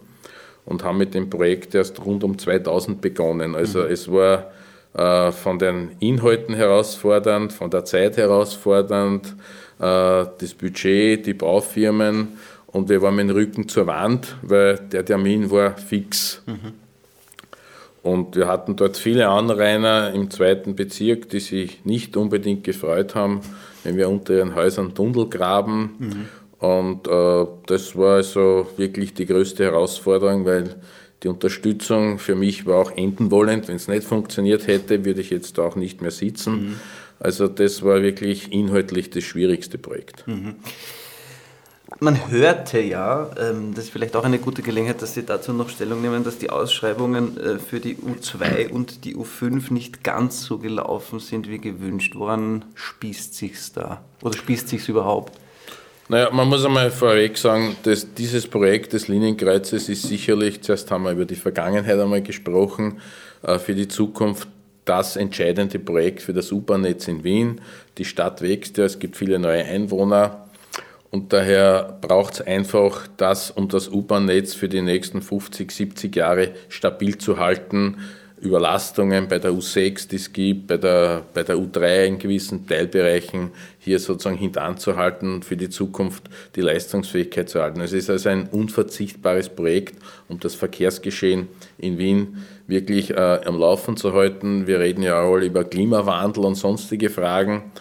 und 0.67 0.85
haben 0.85 0.99
mit 0.99 1.15
dem 1.15 1.31
Projekt 1.31 1.75
erst 1.75 2.05
rund 2.05 2.25
um 2.25 2.39
2000 2.39 3.01
begonnen. 3.01 3.55
Also 3.55 3.81
mhm. 3.81 3.91
es 3.91 4.11
war 4.11 4.51
äh, 4.95 5.33
von 5.33 5.59
den 5.59 5.91
Inhalten 6.01 6.55
herausfordernd, 6.55 7.53
von 7.53 7.71
der 7.71 7.85
Zeit 7.85 8.17
herausfordernd, 8.17 9.35
äh, 9.79 10.27
das 10.39 10.55
Budget, 10.59 11.27
die 11.27 11.35
Baufirmen 11.35 12.39
und 12.75 12.89
wir 12.89 13.03
waren 13.03 13.15
mit 13.15 13.29
dem 13.29 13.37
Rücken 13.37 13.69
zur 13.69 13.87
Wand, 13.87 14.37
weil 14.43 14.79
der 14.79 15.05
Termin 15.05 15.51
war 15.51 15.77
fix. 15.77 16.43
Mhm. 16.47 16.73
Und 18.03 18.37
wir 18.37 18.49
hatten 18.49 18.77
dort 18.77 18.97
viele 18.97 19.29
Anrainer 19.29 20.13
im 20.13 20.31
zweiten 20.31 20.75
Bezirk, 20.75 21.29
die 21.31 21.41
sich 21.41 21.85
nicht 21.87 22.17
unbedingt 22.17 22.65
gefreut 22.65 23.15
haben, 23.15 23.41
wenn 23.83 23.97
wir 23.97 24.09
unter 24.11 24.35
ihren 24.35 24.55
Häusern 24.55 24.95
Tunnel 24.95 25.29
graben. 25.31 25.95
Mhm. 25.99 26.29
Und 26.65 27.07
äh, 27.09 27.47
das 27.67 27.95
war 27.95 28.17
also 28.17 28.67
wirklich 28.79 29.13
die 29.13 29.27
größte 29.27 29.65
Herausforderung, 29.65 30.47
weil 30.47 30.77
die 31.23 31.29
Unterstützung 31.29 32.19
für 32.19 32.35
mich 32.35 32.65
war 32.65 32.79
auch 32.79 32.91
enden 32.97 33.31
wollend. 33.31 33.69
Wenn 33.69 33.77
es 33.77 33.87
nicht 33.87 34.05
funktioniert 34.05 34.67
hätte, 34.67 35.05
würde 35.05 35.21
ich 35.21 35.29
jetzt 35.29 35.59
auch 35.59 35.77
nicht 35.77 36.01
mehr 36.01 36.11
sitzen. 36.11 36.53
Mhm. 36.53 36.81
Also 37.21 37.49
das 37.49 37.83
war 37.83 38.01
wirklich 38.01 38.51
inhaltlich 38.51 39.11
das 39.11 39.25
schwierigste 39.25 39.77
Projekt. 39.77 40.27
Mhm. 40.27 40.55
Man 42.01 42.31
hörte 42.31 42.81
ja, 42.81 43.31
ähm, 43.39 43.75
das 43.75 43.85
ist 43.85 43.91
vielleicht 43.91 44.17
auch 44.17 44.25
eine 44.25 44.39
gute 44.39 44.63
Gelegenheit, 44.63 45.03
dass 45.03 45.13
Sie 45.13 45.23
dazu 45.23 45.53
noch 45.53 45.69
Stellung 45.69 46.01
nehmen, 46.01 46.25
dass 46.25 46.39
die 46.39 46.49
Ausschreibungen 46.49 47.37
äh, 47.37 47.59
für 47.59 47.79
die 47.79 47.97
U2 47.97 48.71
und 48.71 49.05
die 49.05 49.17
U5 49.17 49.71
nicht 49.71 50.03
ganz 50.03 50.43
so 50.43 50.57
gelaufen 50.57 51.21
sind 51.21 51.47
wie 51.47 51.59
gewünscht. 51.59 52.15
Woran 52.17 52.65
spießt 52.75 53.35
sich's 53.35 53.73
da? 53.73 54.03
Oder 54.23 54.39
spießt 54.39 54.71
sich's 54.71 54.89
überhaupt? 54.89 55.44
Naja, 56.09 56.29
man 56.31 56.49
muss 56.49 56.65
einmal 56.65 56.91
vorweg 56.91 57.39
sagen, 57.39 57.77
dass 57.85 58.13
dieses 58.13 58.47
Projekt 58.47 58.93
des 58.93 59.09
Linienkreuzes 59.09 59.89
ist 59.89 60.03
sicherlich, 60.03 60.61
zuerst 60.61 60.91
haben 60.91 61.05
wir 61.05 61.13
über 61.13 61.25
die 61.25 61.35
Vergangenheit 61.35 61.99
einmal 61.99 62.21
gesprochen, 62.21 63.01
äh, 63.43 63.59
für 63.59 63.75
die 63.75 63.89
Zukunft 63.89 64.49
das 64.85 65.17
entscheidende 65.17 65.79
Projekt 65.79 66.21
für 66.21 66.35
das 66.35 66.53
U-Bahn-Netz 66.53 67.09
in 67.09 67.25
Wien. 67.25 67.61
Die 67.97 68.05
Stadt 68.05 68.43
wächst 68.43 68.77
ja, 68.77 68.85
es 68.85 68.99
gibt 68.99 69.17
viele 69.17 69.39
neue 69.39 69.65
Einwohner. 69.65 70.47
Und 71.11 71.33
daher 71.33 71.97
braucht 72.03 72.35
es 72.35 72.41
einfach 72.43 73.07
das, 73.17 73.51
um 73.51 73.69
das 73.69 73.89
U-Bahn-Netz 73.89 74.53
für 74.53 74.69
die 74.69 74.83
nächsten 74.83 75.23
50, 75.23 75.71
70 75.71 76.15
Jahre 76.15 76.51
stabil 76.69 77.17
zu 77.17 77.39
halten. 77.39 77.99
Überlastungen 78.43 79.29
bei 79.29 79.39
der 79.39 79.53
U6, 79.53 80.09
die 80.09 80.17
es 80.17 80.33
gibt, 80.33 80.67
bei 80.67 80.77
der, 80.77 81.23
bei 81.33 81.43
der 81.43 81.57
U3 81.57 82.05
in 82.05 82.19
gewissen 82.19 82.67
Teilbereichen 82.67 83.51
hier 83.79 83.99
sozusagen 83.99 84.37
hintanzuhalten 84.37 85.35
und 85.35 85.45
für 85.45 85.57
die 85.57 85.71
Zukunft 85.71 86.25
die 86.55 86.61
Leistungsfähigkeit 86.61 87.49
zu 87.49 87.63
halten. 87.63 87.81
Es 87.81 87.93
ist 87.93 88.11
also 88.11 88.29
ein 88.29 88.49
unverzichtbares 88.49 89.49
Projekt, 89.49 89.97
um 90.29 90.41
das 90.41 90.55
Verkehrsgeschehen 90.55 91.49
in 91.79 91.99
Wien 91.99 92.45
wirklich 92.67 93.11
äh, 93.11 93.41
am 93.45 93.59
Laufen 93.59 93.97
zu 93.97 94.13
halten. 94.13 94.67
Wir 94.67 94.81
reden 94.81 95.03
ja 95.03 95.21
auch 95.23 95.37
über 95.37 95.65
Klimawandel 95.65 96.45
und 96.45 96.55
sonstige 96.57 97.11
Fragen. 97.11 97.73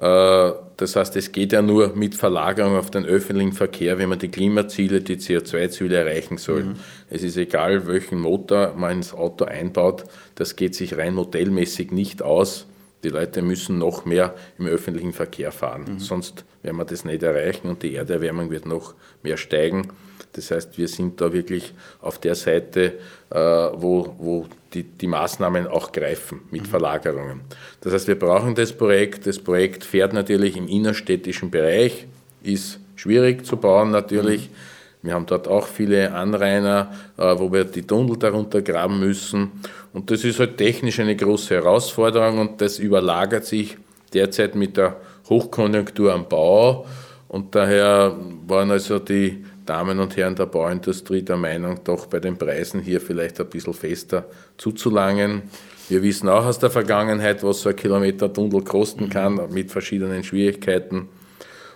Äh, 0.00 0.52
das 0.76 0.94
heißt, 0.94 1.16
es 1.16 1.32
geht 1.32 1.52
ja 1.52 1.60
nur 1.60 1.96
mit 1.96 2.14
Verlagerung 2.14 2.76
auf 2.76 2.90
den 2.90 3.04
öffentlichen 3.04 3.52
Verkehr, 3.52 3.98
wenn 3.98 4.08
man 4.08 4.20
die 4.20 4.28
Klimaziele, 4.28 5.00
die 5.00 5.16
CO2-Ziele 5.16 5.96
erreichen 5.96 6.38
soll. 6.38 6.64
Mhm. 6.64 6.74
Es 7.10 7.24
ist 7.24 7.36
egal, 7.36 7.86
welchen 7.88 8.20
Motor 8.20 8.74
man 8.76 8.92
ins 8.92 9.12
Auto 9.12 9.44
einbaut, 9.44 10.04
das 10.36 10.54
geht 10.54 10.76
sich 10.76 10.96
rein 10.96 11.14
modellmäßig 11.14 11.90
nicht 11.90 12.22
aus. 12.22 12.66
Die 13.02 13.08
Leute 13.08 13.42
müssen 13.42 13.78
noch 13.78 14.04
mehr 14.04 14.34
im 14.58 14.66
öffentlichen 14.66 15.12
Verkehr 15.12 15.50
fahren, 15.50 15.84
mhm. 15.88 15.98
sonst 15.98 16.44
werden 16.62 16.76
wir 16.76 16.84
das 16.84 17.04
nicht 17.04 17.22
erreichen 17.22 17.68
und 17.68 17.82
die 17.82 17.94
Erderwärmung 17.94 18.50
wird 18.50 18.66
noch 18.66 18.94
mehr 19.22 19.36
steigen. 19.36 19.88
Das 20.32 20.50
heißt, 20.50 20.78
wir 20.78 20.88
sind 20.88 21.20
da 21.20 21.32
wirklich 21.32 21.72
auf 22.00 22.18
der 22.18 22.34
Seite, 22.34 22.94
äh, 23.30 23.36
wo, 23.36 24.14
wo 24.18 24.46
die, 24.74 24.82
die 24.82 25.06
Maßnahmen 25.06 25.66
auch 25.66 25.92
greifen 25.92 26.42
mit 26.50 26.62
mhm. 26.62 26.66
Verlagerungen. 26.66 27.40
Das 27.80 27.92
heißt, 27.92 28.08
wir 28.08 28.18
brauchen 28.18 28.54
das 28.54 28.72
Projekt. 28.72 29.26
Das 29.26 29.38
Projekt 29.38 29.84
fährt 29.84 30.12
natürlich 30.12 30.56
im 30.56 30.68
innerstädtischen 30.68 31.50
Bereich, 31.50 32.06
ist 32.42 32.78
schwierig 32.96 33.46
zu 33.46 33.56
bauen 33.56 33.90
natürlich. 33.90 34.50
Mhm. 34.50 34.54
Wir 35.02 35.14
haben 35.14 35.26
dort 35.26 35.46
auch 35.46 35.66
viele 35.66 36.12
Anrainer, 36.12 36.92
äh, 37.16 37.34
wo 37.38 37.52
wir 37.52 37.64
die 37.64 37.82
Tunnel 37.82 38.16
darunter 38.16 38.62
graben 38.62 38.98
müssen. 38.98 39.52
Und 39.92 40.10
das 40.10 40.24
ist 40.24 40.40
halt 40.40 40.58
technisch 40.58 40.98
eine 40.98 41.16
große 41.16 41.54
Herausforderung 41.54 42.38
und 42.38 42.60
das 42.60 42.78
überlagert 42.78 43.44
sich 43.44 43.78
derzeit 44.12 44.54
mit 44.54 44.76
der 44.76 44.96
Hochkonjunktur 45.28 46.12
am 46.12 46.28
Bau. 46.28 46.86
Und 47.28 47.54
daher 47.54 48.16
waren 48.46 48.70
also 48.70 48.98
die 48.98 49.44
Damen 49.68 50.00
und 50.00 50.16
Herren 50.16 50.34
der 50.34 50.46
Bauindustrie 50.46 51.22
der 51.22 51.36
Meinung, 51.36 51.80
doch 51.84 52.06
bei 52.06 52.20
den 52.20 52.38
Preisen 52.38 52.80
hier 52.80 53.00
vielleicht 53.00 53.40
ein 53.40 53.48
bisschen 53.48 53.74
fester 53.74 54.24
zuzulangen. 54.56 55.42
Wir 55.88 56.02
wissen 56.02 56.28
auch 56.28 56.46
aus 56.46 56.58
der 56.58 56.70
Vergangenheit, 56.70 57.42
was 57.42 57.60
so 57.60 57.68
ein 57.68 57.76
Kilometer 57.76 58.32
Tunnel 58.32 58.62
kosten 58.62 59.10
kann, 59.10 59.40
mit 59.50 59.70
verschiedenen 59.70 60.24
Schwierigkeiten. 60.24 61.08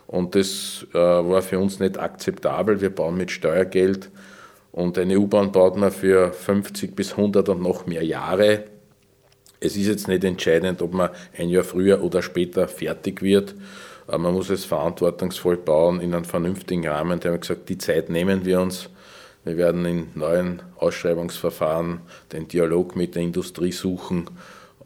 Und 0.07 0.35
das 0.35 0.87
äh, 0.93 0.99
war 0.99 1.43
für 1.43 1.59
uns 1.59 1.81
nicht 1.81 1.99
akzeptabel. 1.99 2.81
Wir 2.81 2.91
bauen 2.91 3.17
mit 3.17 3.31
Steuergeld 3.31 4.11
und 4.73 4.99
eine 4.99 5.19
U-Bahn 5.19 5.53
baut 5.53 5.77
man 5.77 5.91
für 5.91 6.33
50 6.33 6.97
bis 6.97 7.13
100 7.13 7.49
und 7.51 7.63
noch 7.63 7.87
mehr 7.87 8.05
Jahre. 8.05 8.65
Es 9.61 9.77
ist 9.77 9.87
jetzt 9.87 10.09
nicht 10.09 10.25
entscheidend, 10.25 10.83
ob 10.83 10.93
man 10.93 11.11
ein 11.39 11.49
Jahr 11.49 11.63
früher 11.63 12.03
oder 12.03 12.21
später 12.21 12.69
fertig 12.69 13.23
wird. 13.23 13.55
Man 14.19 14.35
muss 14.35 14.51
es 14.51 14.65
verantwortungsvoll 14.65 15.57
bauen 15.57 16.01
in 16.01 16.15
einem 16.15 16.25
vernünftigen 16.25 16.87
Rahmen. 16.87 17.21
Die 17.21 17.29
haben 17.29 17.41
gesagt, 17.41 17.69
die 17.69 17.79
Zeit 17.79 18.11
nehmen 18.11 18.45
wir 18.45 18.61
uns. 18.61 18.89
Wir 19.45 19.57
werden 19.57 19.85
in 19.85 20.09
neuen 20.15 20.63
Ausschreibungsverfahren 20.77 22.01
den 22.33 22.47
Dialog 22.47 22.95
mit 22.95 23.15
der 23.15 23.23
Industrie 23.23 23.73
suchen 23.73 24.31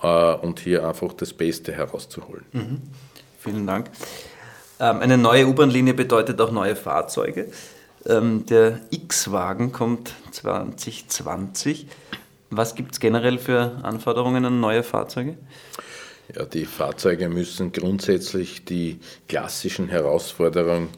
äh, 0.03 0.35
und 0.35 0.61
hier 0.61 0.87
einfach 0.87 1.13
das 1.13 1.33
Beste 1.33 1.73
herauszuholen. 1.73 2.45
Mhm. 2.53 2.83
Vielen 3.39 3.67
Dank. 3.67 3.91
Ähm, 4.81 5.01
eine 5.01 5.19
neue 5.19 5.47
U-Bahn-Linie 5.47 5.95
bedeutet 5.95 6.41
auch 6.41 6.51
neue 6.51 6.77
Fahrzeuge. 6.77 7.49
Ähm, 8.07 8.47
der 8.47 8.81
X-Wagen 8.91 9.73
kommt 9.73 10.15
2020. 10.31 11.87
Was 12.51 12.75
gibt 12.75 12.93
es 12.93 13.01
generell 13.01 13.39
für 13.39 13.81
Anforderungen 13.83 14.45
an 14.45 14.61
neue 14.61 14.83
Fahrzeuge? 14.83 15.37
Ja, 16.35 16.45
die 16.45 16.65
Fahrzeuge 16.65 17.29
müssen 17.29 17.73
grundsätzlich 17.73 18.65
die 18.65 18.99
klassischen 19.29 19.89
Herausforderungen 19.89 20.89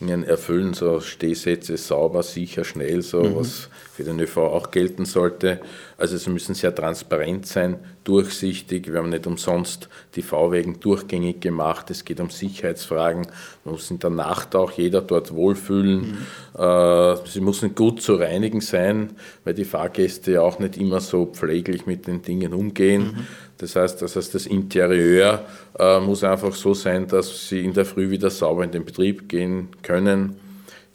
erfüllen, 0.00 0.74
so 0.74 1.00
Stehsätze 1.00 1.76
sauber, 1.76 2.22
sicher, 2.22 2.64
schnell, 2.64 3.02
so 3.02 3.22
mhm. 3.22 3.36
was 3.36 3.68
für 3.98 4.04
den 4.04 4.20
ÖV 4.20 4.36
auch 4.36 4.70
gelten 4.70 5.06
sollte. 5.06 5.58
Also 5.96 6.16
sie 6.18 6.30
müssen 6.30 6.54
sehr 6.54 6.72
transparent 6.72 7.46
sein, 7.46 7.80
durchsichtig. 8.04 8.92
Wir 8.92 9.00
haben 9.00 9.08
nicht 9.08 9.26
umsonst 9.26 9.88
die 10.14 10.22
V-Wegen 10.22 10.78
durchgängig 10.78 11.40
gemacht. 11.40 11.90
Es 11.90 12.04
geht 12.04 12.20
um 12.20 12.30
Sicherheitsfragen. 12.30 13.26
Man 13.64 13.74
muss 13.74 13.90
in 13.90 13.98
der 13.98 14.10
Nacht 14.10 14.54
auch 14.54 14.70
jeder 14.70 15.00
dort 15.00 15.34
wohlfühlen. 15.34 16.16
Mhm. 16.54 16.62
Äh, 16.62 17.16
sie 17.26 17.40
müssen 17.40 17.74
gut 17.74 18.00
zu 18.00 18.14
reinigen 18.14 18.60
sein, 18.60 19.10
weil 19.42 19.54
die 19.54 19.64
Fahrgäste 19.64 20.30
ja 20.30 20.42
auch 20.42 20.60
nicht 20.60 20.76
immer 20.76 21.00
so 21.00 21.26
pfleglich 21.26 21.86
mit 21.86 22.06
den 22.06 22.22
Dingen 22.22 22.54
umgehen. 22.54 23.02
Mhm. 23.02 23.26
Das 23.56 23.74
heißt, 23.74 24.00
das, 24.00 24.14
heißt, 24.14 24.32
das 24.32 24.46
Interieur 24.46 25.44
äh, 25.76 25.98
muss 25.98 26.22
einfach 26.22 26.54
so 26.54 26.72
sein, 26.72 27.08
dass 27.08 27.48
sie 27.48 27.64
in 27.64 27.72
der 27.72 27.84
Früh 27.84 28.10
wieder 28.10 28.30
sauber 28.30 28.62
in 28.62 28.70
den 28.70 28.84
Betrieb 28.84 29.28
gehen 29.28 29.70
können. 29.82 30.36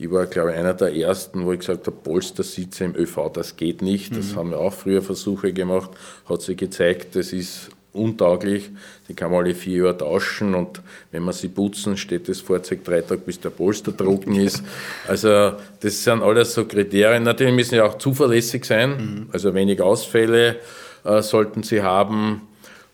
Ich 0.03 0.11
war, 0.11 0.25
glaube 0.25 0.51
ich, 0.51 0.57
einer 0.57 0.73
der 0.73 0.93
ersten, 0.93 1.45
wo 1.45 1.53
ich 1.53 1.59
gesagt 1.59 1.87
habe, 1.87 1.95
Polstersitze 1.95 2.83
im 2.83 2.93
ÖV, 2.93 3.31
das 3.33 3.55
geht 3.55 3.81
nicht. 3.81 4.13
Das 4.13 4.33
mhm. 4.33 4.35
haben 4.35 4.49
wir 4.49 4.59
auch 4.59 4.73
früher 4.73 5.01
Versuche 5.01 5.53
gemacht, 5.53 5.91
hat 6.27 6.41
sich 6.41 6.57
gezeigt, 6.57 7.15
das 7.15 7.31
ist 7.31 7.69
untauglich. 7.93 8.69
Die 9.07 9.13
kann 9.13 9.31
man 9.31 9.45
alle 9.45 9.55
vier 9.55 9.85
Jahre 9.85 9.99
tauschen 9.99 10.55
und 10.55 10.81
wenn 11.11 11.23
man 11.23 11.33
sie 11.33 11.47
putzen, 11.47 11.95
steht 11.95 12.27
das 12.27 12.41
Fahrzeug 12.41 12.83
drei 12.83 12.99
Tage, 12.99 13.21
bis 13.21 13.39
der 13.39 13.51
Polster 13.51 13.95
trocken 13.95 14.35
ist. 14.35 14.61
Also 15.07 15.53
das 15.79 16.03
sind 16.03 16.21
alles 16.21 16.53
so 16.53 16.65
Kriterien. 16.65 17.23
Natürlich 17.23 17.53
müssen 17.53 17.75
sie 17.75 17.81
auch 17.81 17.97
zuverlässig 17.97 18.65
sein, 18.65 18.89
mhm. 18.89 19.29
also 19.31 19.53
wenig 19.53 19.81
Ausfälle 19.81 20.57
äh, 21.05 21.21
sollten 21.21 21.63
sie 21.63 21.81
haben. 21.81 22.41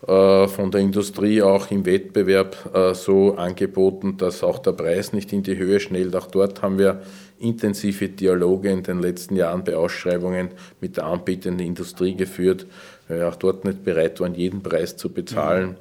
Äh, 0.07 0.47
von 0.47 0.71
der 0.71 0.79
Industrie 0.79 1.41
auch 1.41 1.71
im 1.71 1.85
Wettbewerb 1.85 2.73
äh, 2.73 2.93
so 2.93 3.35
angeboten, 3.35 4.15
dass 4.15 4.43
auch 4.43 4.59
der 4.59 4.71
Preis 4.71 5.11
nicht 5.11 5.33
in 5.33 5.43
die 5.43 5.57
Höhe 5.57 5.81
schnellt. 5.81 6.15
Auch 6.15 6.27
dort 6.27 6.61
haben 6.61 6.79
wir 6.79 7.01
intensive 7.37 8.07
Dialoge 8.07 8.69
in 8.69 8.81
den 8.81 9.01
letzten 9.01 9.35
Jahren 9.35 9.65
bei 9.65 9.75
Ausschreibungen 9.75 10.51
mit 10.79 10.95
der 10.95 11.05
anbietenden 11.05 11.67
Industrie 11.67 12.15
geführt, 12.15 12.65
weil 13.09 13.19
wir 13.19 13.27
auch 13.27 13.35
dort 13.35 13.65
nicht 13.65 13.83
bereit 13.83 14.21
waren, 14.21 14.35
jeden 14.35 14.63
Preis 14.63 14.95
zu 14.95 15.09
bezahlen. 15.09 15.71
Mhm. 15.71 15.75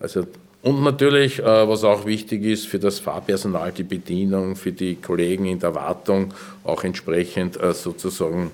Also 0.00 0.26
und 0.62 0.82
natürlich, 0.82 1.38
äh, 1.38 1.44
was 1.44 1.84
auch 1.84 2.06
wichtig 2.06 2.42
ist, 2.44 2.66
für 2.66 2.80
das 2.80 2.98
Fahrpersonal 2.98 3.70
die 3.70 3.84
Bedienung, 3.84 4.56
für 4.56 4.72
die 4.72 4.96
Kollegen 4.96 5.46
in 5.46 5.60
der 5.60 5.76
Wartung 5.76 6.34
auch 6.64 6.82
entsprechend 6.84 7.58
sozusagen 7.72 8.50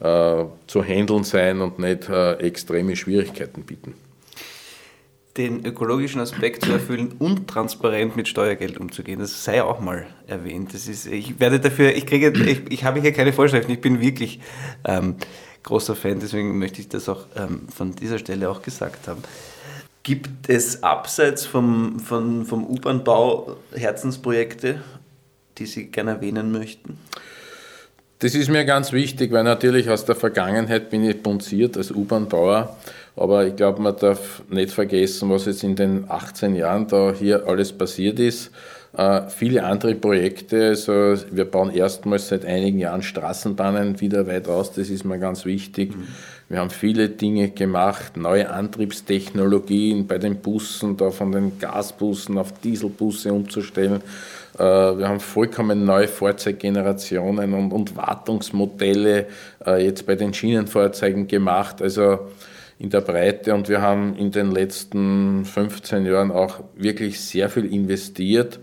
zu 0.00 0.84
handeln 0.84 1.24
sein 1.24 1.60
und 1.60 1.80
nicht 1.80 2.08
extreme 2.08 2.94
Schwierigkeiten 2.94 3.62
bieten 3.62 3.94
den 5.38 5.64
ökologischen 5.64 6.20
Aspekt 6.20 6.64
zu 6.64 6.72
erfüllen 6.72 7.14
und 7.18 7.48
transparent 7.48 8.16
mit 8.16 8.28
Steuergeld 8.28 8.76
umzugehen. 8.76 9.20
Das 9.20 9.44
sei 9.44 9.62
auch 9.62 9.80
mal 9.80 10.06
erwähnt. 10.26 10.74
Das 10.74 10.88
ist, 10.88 11.06
ich 11.06 11.38
werde 11.38 11.60
dafür, 11.60 11.94
ich 11.94 12.06
kriege, 12.06 12.32
ich, 12.44 12.70
ich 12.70 12.84
habe 12.84 13.00
hier 13.00 13.12
keine 13.12 13.32
Vorschriften, 13.32 13.72
ich 13.72 13.80
bin 13.80 14.00
wirklich 14.00 14.40
ähm, 14.84 15.16
großer 15.62 15.94
Fan, 15.94 16.18
deswegen 16.20 16.58
möchte 16.58 16.80
ich 16.80 16.88
das 16.88 17.08
auch 17.08 17.26
ähm, 17.36 17.68
von 17.68 17.94
dieser 17.94 18.18
Stelle 18.18 18.50
auch 18.50 18.62
gesagt 18.62 19.06
haben. 19.08 19.22
Gibt 20.02 20.48
es 20.48 20.82
abseits 20.82 21.46
vom, 21.46 22.00
vom, 22.00 22.44
vom 22.44 22.66
U-Bahn-Bau 22.66 23.56
Herzensprojekte, 23.74 24.82
die 25.58 25.66
Sie 25.66 25.86
gerne 25.86 26.12
erwähnen 26.12 26.50
möchten? 26.50 26.97
Das 28.20 28.34
ist 28.34 28.50
mir 28.50 28.64
ganz 28.64 28.92
wichtig, 28.92 29.30
weil 29.30 29.44
natürlich 29.44 29.90
aus 29.90 30.04
der 30.04 30.16
Vergangenheit 30.16 30.90
bin 30.90 31.04
ich 31.04 31.22
punziert 31.22 31.76
als 31.76 31.92
U-Bahn-Bauer 31.92 32.76
aber 33.18 33.46
ich 33.46 33.56
glaube, 33.56 33.82
man 33.82 33.96
darf 33.96 34.42
nicht 34.48 34.70
vergessen, 34.70 35.28
was 35.30 35.46
jetzt 35.46 35.64
in 35.64 35.74
den 35.74 36.04
18 36.08 36.54
Jahren 36.54 36.86
da 36.86 37.12
hier 37.12 37.46
alles 37.46 37.72
passiert 37.72 38.20
ist. 38.20 38.50
Äh, 38.96 39.22
viele 39.28 39.64
andere 39.64 39.94
Projekte, 39.94 40.68
also 40.68 41.14
wir 41.30 41.44
bauen 41.44 41.70
erstmals 41.70 42.28
seit 42.28 42.44
einigen 42.44 42.78
Jahren 42.78 43.02
Straßenbahnen 43.02 44.00
wieder 44.00 44.26
weit 44.26 44.48
aus, 44.48 44.72
das 44.72 44.88
ist 44.88 45.04
mir 45.04 45.18
ganz 45.18 45.44
wichtig. 45.44 45.94
Mhm. 45.94 46.06
Wir 46.48 46.60
haben 46.60 46.70
viele 46.70 47.10
Dinge 47.10 47.50
gemacht, 47.50 48.16
neue 48.16 48.50
Antriebstechnologien 48.50 50.06
bei 50.06 50.16
den 50.16 50.36
Bussen, 50.36 50.96
da 50.96 51.10
von 51.10 51.32
den 51.32 51.58
Gasbussen 51.58 52.38
auf 52.38 52.52
Dieselbusse 52.60 53.32
umzustellen. 53.32 54.00
Äh, 54.58 54.62
wir 54.62 55.08
haben 55.08 55.20
vollkommen 55.20 55.84
neue 55.84 56.08
Fahrzeuggenerationen 56.08 57.54
und, 57.54 57.72
und 57.72 57.96
Wartungsmodelle 57.96 59.26
äh, 59.64 59.84
jetzt 59.84 60.06
bei 60.06 60.16
den 60.16 60.34
Schienenfahrzeugen 60.34 61.28
gemacht. 61.28 61.80
Also 61.80 62.28
in 62.78 62.90
der 62.90 63.00
Breite 63.00 63.54
und 63.54 63.68
wir 63.68 63.80
haben 63.82 64.16
in 64.16 64.30
den 64.30 64.50
letzten 64.52 65.44
15 65.44 66.06
Jahren 66.06 66.30
auch 66.30 66.60
wirklich 66.76 67.20
sehr 67.20 67.48
viel 67.48 67.72
investiert. 67.72 68.60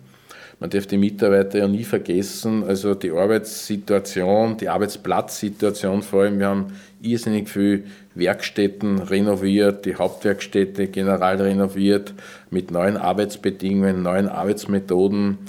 Man 0.59 0.69
darf 0.69 0.87
die 0.87 0.97
Mitarbeiter 0.97 1.59
ja 1.59 1.67
nie 1.67 1.83
vergessen. 1.83 2.63
Also 2.63 2.95
die 2.95 3.11
Arbeitssituation, 3.11 4.55
die 4.55 4.69
Arbeitsplatzsituation 4.69 6.01
vor 6.01 6.23
allem. 6.23 6.39
Wir 6.39 6.47
haben 6.47 6.67
irrsinnig 7.01 7.49
viel 7.49 7.85
Werkstätten 8.15 8.99
renoviert, 8.99 9.85
die 9.85 9.95
Hauptwerkstätte 9.95 10.87
general 10.87 11.41
renoviert, 11.41 12.13
mit 12.51 12.71
neuen 12.71 12.95
Arbeitsbedingungen, 12.95 14.01
neuen 14.01 14.29
Arbeitsmethoden. 14.29 15.39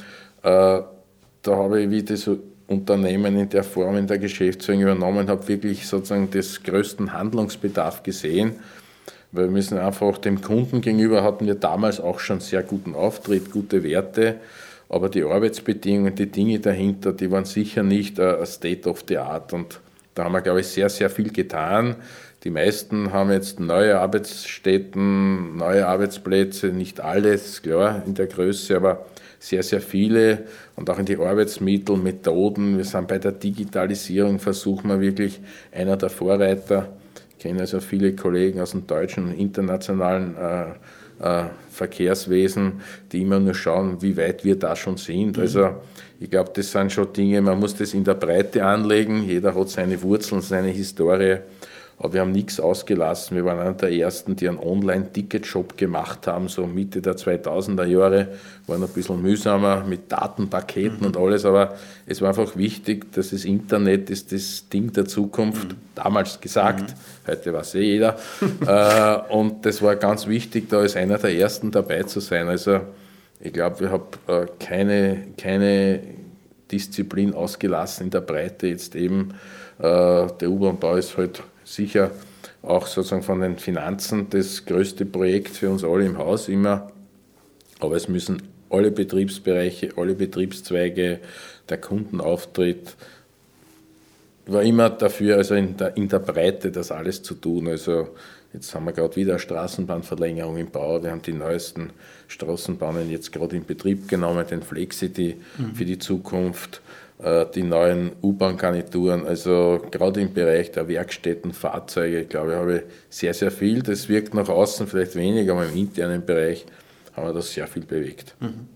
Äh, 0.47 0.83
da 1.43 1.57
habe 1.57 1.83
ich, 1.83 1.91
wie 1.91 2.05
das 2.05 2.31
Unternehmen 2.69 3.37
in 3.37 3.49
der 3.49 3.65
Form 3.65 3.97
in 3.97 4.07
der 4.07 4.19
Geschäftsführung 4.19 4.83
übernommen 4.83 5.29
habe, 5.29 5.47
wirklich 5.49 5.89
sozusagen 5.89 6.31
des 6.31 6.63
größten 6.63 7.13
Handlungsbedarf 7.13 8.05
gesehen. 8.05 8.53
Weil 9.33 9.47
wir 9.47 9.51
müssen 9.51 9.77
einfach 9.77 10.19
dem 10.19 10.41
Kunden 10.41 10.83
gegenüber 10.83 11.25
hatten 11.25 11.47
wir 11.47 11.57
damals 11.57 12.01
auch 12.01 12.21
schon 12.21 12.39
sehr 12.39 12.63
guten 12.63 12.95
Auftritt, 12.95 13.51
gute 13.51 13.83
Werte, 13.83 14.37
aber 14.89 15.09
die 15.09 15.25
Arbeitsbedingungen, 15.25 16.15
die 16.15 16.27
Dinge 16.31 16.61
dahinter, 16.61 17.13
die 17.13 17.29
waren 17.33 17.45
sicher 17.45 17.83
nicht 17.83 18.21
a 18.21 18.47
State 18.47 18.89
of 18.89 19.05
the 19.09 19.19
Art. 19.19 19.53
Und 19.53 19.81
da 20.15 20.25
haben 20.25 20.33
wir, 20.33 20.43
glaube 20.43 20.61
ich, 20.61 20.69
sehr, 20.69 20.89
sehr 20.89 21.11
viel 21.11 21.33
getan. 21.33 21.97
Die 22.45 22.51
meisten 22.51 23.13
haben 23.13 23.33
jetzt 23.33 23.59
neue 23.59 23.99
Arbeitsstätten, 23.99 25.57
neue 25.57 25.89
Arbeitsplätze, 25.89 26.69
nicht 26.69 27.01
alles, 27.01 27.63
klar, 27.63 28.05
in 28.07 28.15
der 28.15 28.27
Größe, 28.29 28.77
aber 28.77 29.07
sehr, 29.39 29.63
sehr 29.63 29.81
viele 29.81 30.45
und 30.77 30.89
auch 30.91 30.99
in 30.99 31.07
die 31.07 31.17
Arbeitsmittel, 31.17 31.97
Methoden. 31.97 32.77
Wir 32.77 32.85
sind 32.85 33.09
bei 33.09 33.19
der 33.19 33.33
Digitalisierung, 33.33 34.39
versuchen 34.39 34.89
wir 34.89 35.01
wirklich 35.01 35.41
einer 35.73 35.97
der 35.97 36.11
Vorreiter. 36.11 36.97
Ich 37.31 37.43
kenne 37.43 37.61
also 37.61 37.81
viele 37.81 38.15
Kollegen 38.15 38.61
aus 38.61 38.73
dem 38.73 38.87
deutschen 38.87 39.29
und 39.29 39.39
internationalen 39.39 40.37
äh, 40.37 40.65
äh, 41.19 41.45
Verkehrswesen, 41.71 42.81
die 43.13 43.23
immer 43.23 43.39
nur 43.39 43.55
schauen, 43.55 44.01
wie 44.03 44.17
weit 44.17 44.45
wir 44.45 44.59
da 44.59 44.75
schon 44.77 44.97
sind. 44.97 45.37
Mhm. 45.37 45.43
Also 45.43 45.71
ich 46.19 46.31
glaube, 46.31 46.51
das 46.55 46.73
sind 46.73 46.93
schon 46.93 47.13
Dinge, 47.13 47.41
man 47.43 47.59
muss 47.59 47.75
das 47.75 47.95
in 47.95 48.05
der 48.05 48.15
Breite 48.15 48.65
anlegen. 48.65 49.23
Jeder 49.25 49.55
hat 49.55 49.69
seine 49.69 50.01
Wurzeln, 50.03 50.41
seine 50.41 50.69
Historie. 50.69 51.39
Aber 51.99 52.13
wir 52.13 52.21
haben 52.21 52.33
nichts 52.33 52.61
ausgelassen. 52.61 53.37
Wir 53.37 53.47
waren 53.47 53.59
einer 53.59 53.73
der 53.73 53.91
ersten, 53.91 54.37
die 54.37 54.49
einen 54.49 54.59
Online-Ticket-Shop 54.59 55.79
gemacht 55.79 56.27
haben, 56.27 56.49
so 56.49 56.67
Mitte 56.67 57.01
der 57.01 57.17
2000er 57.17 57.87
Jahre. 57.87 58.29
War 58.67 58.77
noch 58.77 58.89
ein 58.89 58.93
bisschen 58.93 59.23
mühsamer 59.23 59.83
mit 59.83 60.13
Datenpaketen 60.13 61.01
mhm. 61.01 61.07
und 61.07 61.17
alles, 61.17 61.47
aber 61.47 61.75
es 62.05 62.21
war 62.21 62.29
einfach 62.29 62.55
wichtig, 62.55 63.13
dass 63.13 63.31
das 63.31 63.47
Internet 63.47 64.11
ist 64.11 64.33
das 64.33 64.69
Ding 64.69 64.93
der 64.93 65.07
Zukunft, 65.07 65.69
mhm. 65.73 65.77
damals 65.95 66.39
gesagt, 66.39 66.91
mhm. 66.91 67.31
heute 67.31 67.53
weiß 67.55 67.77
eh 67.77 67.81
jeder. 67.81 68.17
äh, 68.67 69.33
und 69.33 69.65
das 69.65 69.81
war 69.81 69.97
ganz 69.97 70.27
wichtig, 70.27 70.69
da 70.69 70.81
als 70.81 70.97
einer 70.97 71.17
der 71.17 71.35
ersten 71.35 71.71
dabei 71.71 72.03
zu 72.03 72.21
sein. 72.21 72.49
Also 72.49 72.81
ich 73.41 73.55
glaube, 73.55 73.81
wir 73.81 73.91
haben 73.91 74.05
äh, 74.27 74.47
keine, 74.59 75.29
keine 75.39 76.01
Disziplin 76.71 77.33
ausgelassen 77.33 78.05
in 78.07 78.11
der 78.11 78.21
Breite 78.21 78.67
jetzt 78.67 78.95
eben. 78.95 79.31
Äh, 79.79 79.83
der 80.41 80.51
U-Bahn-Bau 80.51 80.97
ist 80.97 81.17
halt 81.17 81.43
sicher 81.67 82.13
auch 82.63 82.87
sozusagen 82.87 83.23
von 83.23 83.41
den 83.41 83.59
Finanzen 83.59 84.31
das 84.31 84.65
größte 84.65 85.05
Projekt 85.05 85.57
für 85.57 85.69
uns 85.69 85.85
alle 85.85 86.07
im 86.07 86.17
Haus 86.17 86.49
immer. 86.49 86.91
Aber 87.81 87.97
es 87.97 88.09
müssen 88.09 88.43
alle 88.71 88.91
Betriebsbereiche, 88.91 89.91
alle 89.97 90.15
Betriebszweige, 90.15 91.21
der 91.69 91.79
Kundenauftritt, 91.79 92.97
war 94.47 94.63
immer 94.63 94.91
dafür, 94.91 95.37
also 95.37 95.55
in 95.55 95.77
der, 95.77 95.97
in 95.97 96.09
der 96.09 96.21
Breite 96.21 96.71
das 96.71 96.93
alles 96.93 97.23
zu 97.23 97.35
tun. 97.35 97.69
Also 97.69 98.09
jetzt 98.57 98.75
haben 98.75 98.87
wir 98.87 98.93
gerade 98.93 99.15
wieder 99.17 99.35
eine 99.35 99.39
Straßenbahnverlängerung 99.39 100.57
im 100.57 100.71
Bau. 100.71 101.03
Wir 101.03 101.11
haben 101.11 101.23
die 101.23 101.33
neuesten 101.33 101.91
Straßenbahnen 102.27 103.11
jetzt 103.11 103.33
gerade 103.33 103.55
in 103.55 103.65
Betrieb 103.65 104.09
genommen, 104.09 104.47
den 104.47 104.63
Flexity 104.63 105.37
mhm. 105.59 105.75
für 105.75 105.85
die 105.85 105.99
Zukunft. 105.99 106.81
Äh, 107.19 107.47
die 107.55 107.63
neuen 107.63 108.13
U-Bahn-Garnituren, 108.23 109.27
also 109.27 109.81
gerade 109.91 110.21
im 110.21 110.35
Bereich 110.35 110.73
der 110.73 110.87
Werkstätten, 110.87 111.53
Fahrzeuge, 111.53 112.25
glaube 112.25 112.53
ich, 112.53 112.57
habe 112.59 112.77
ich 112.77 112.83
sehr, 113.09 113.33
sehr 113.33 113.51
viel. 113.51 113.83
Das 113.83 114.09
wirkt 114.09 114.35
nach 114.35 114.49
außen 114.49 114.87
vielleicht 114.87 115.15
weniger, 115.15 115.53
aber 115.53 115.67
im 115.67 115.77
internen 115.77 116.25
Bereich 116.27 116.67
haben 117.15 117.27
wir 117.27 117.33
das 117.33 117.53
sehr 117.53 117.67
viel 117.67 117.85
bewegt. 117.85 118.35
Mhm. 118.41 118.69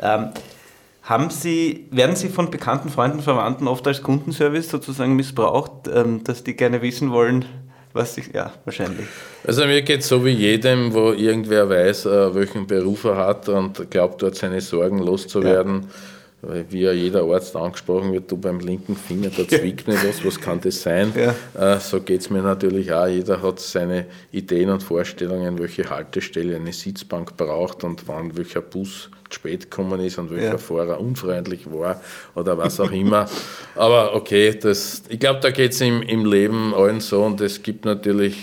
Ähm, 0.00 0.30
haben 1.02 1.28
Sie, 1.28 1.88
werden 1.90 2.16
Sie 2.16 2.28
von 2.28 2.50
bekannten 2.50 2.88
Freunden, 2.88 3.20
Verwandten 3.20 3.68
oft 3.68 3.86
als 3.86 4.02
Kundenservice 4.02 4.70
sozusagen 4.70 5.14
missbraucht, 5.14 5.88
ähm, 5.92 6.24
dass 6.24 6.42
die 6.42 6.56
gerne 6.56 6.80
wissen 6.80 7.10
wollen, 7.10 7.44
was 7.92 8.18
ich, 8.18 8.32
ja, 8.32 8.52
wahrscheinlich. 8.64 9.06
Also 9.46 9.64
mir 9.66 9.82
geht 9.82 10.00
es 10.00 10.08
so 10.08 10.24
wie 10.24 10.30
jedem, 10.30 10.92
wo 10.92 11.12
irgendwer 11.12 11.68
weiß, 11.68 12.06
äh, 12.06 12.34
welchen 12.34 12.66
Beruf 12.66 13.04
er 13.04 13.16
hat 13.16 13.48
und 13.48 13.90
glaubt, 13.90 14.22
dort 14.22 14.36
seine 14.36 14.60
Sorgen 14.60 14.98
loszuwerden. 14.98 15.82
Ja 15.82 15.88
weil 16.42 16.64
wie 16.70 16.80
ja 16.80 16.92
jeder 16.92 17.24
Arzt 17.24 17.54
angesprochen 17.54 18.12
wird, 18.12 18.30
du 18.30 18.36
beim 18.36 18.60
linken 18.60 18.96
Finger, 18.96 19.30
da 19.36 19.46
zwickt 19.46 19.86
mir 19.86 19.94
was, 19.94 20.24
was 20.24 20.40
kann 20.40 20.60
das 20.60 20.82
sein? 20.82 21.12
Ja. 21.14 21.74
Äh, 21.74 21.80
so 21.80 22.00
geht 22.00 22.22
es 22.22 22.30
mir 22.30 22.42
natürlich 22.42 22.92
auch. 22.92 23.06
Jeder 23.06 23.42
hat 23.42 23.60
seine 23.60 24.06
Ideen 24.32 24.70
und 24.70 24.82
Vorstellungen, 24.82 25.58
welche 25.58 25.90
Haltestelle 25.90 26.56
eine 26.56 26.72
Sitzbank 26.72 27.36
braucht 27.36 27.84
und 27.84 28.08
wann 28.08 28.36
welcher 28.36 28.62
Bus 28.62 29.10
spät 29.30 29.70
gekommen 29.70 30.00
ist 30.00 30.18
und 30.18 30.30
welcher 30.30 30.52
ja. 30.52 30.58
Fahrer 30.58 31.00
unfreundlich 31.00 31.70
war 31.70 32.00
oder 32.34 32.56
was 32.58 32.80
auch 32.80 32.90
immer. 32.90 33.28
Aber 33.74 34.14
okay, 34.14 34.58
das, 34.58 35.02
ich 35.08 35.20
glaube, 35.20 35.40
da 35.40 35.50
geht 35.50 35.72
es 35.72 35.80
im, 35.80 36.02
im 36.02 36.24
Leben 36.24 36.74
allen 36.74 37.00
so 37.00 37.22
und 37.22 37.40
es 37.40 37.62
gibt 37.62 37.84
natürlich 37.84 38.36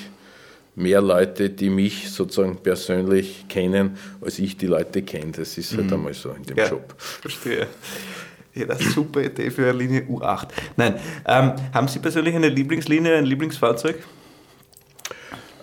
mehr 0.78 1.02
Leute, 1.02 1.50
die 1.50 1.70
mich 1.70 2.10
sozusagen 2.12 2.58
persönlich 2.58 3.46
kennen, 3.50 3.98
als 4.22 4.38
ich 4.38 4.58
die 4.58 4.68
Leute 4.68 5.02
kenne. 5.02 5.32
Das 5.36 5.58
ist 5.58 5.76
halt 5.76 5.88
mhm. 5.88 5.94
einmal 5.94 6.14
so 6.14 6.30
in 6.30 6.44
dem 6.44 6.56
ja, 6.56 6.68
Job. 6.70 6.94
Verstehe. 6.98 7.68
Ja, 8.54 8.76
super 8.76 9.24
Idee 9.24 9.50
für 9.50 9.70
eine 9.70 9.78
Linie 9.78 10.02
U8. 10.02 10.48
Nein, 10.76 10.96
ähm, 11.28 11.54
haben 11.74 11.88
Sie 11.88 12.00
persönlich 12.00 12.36
eine 12.36 12.50
Lieblingslinie, 12.50 13.18
ein 13.18 13.26
Lieblingsfahrzeug? 13.26 13.98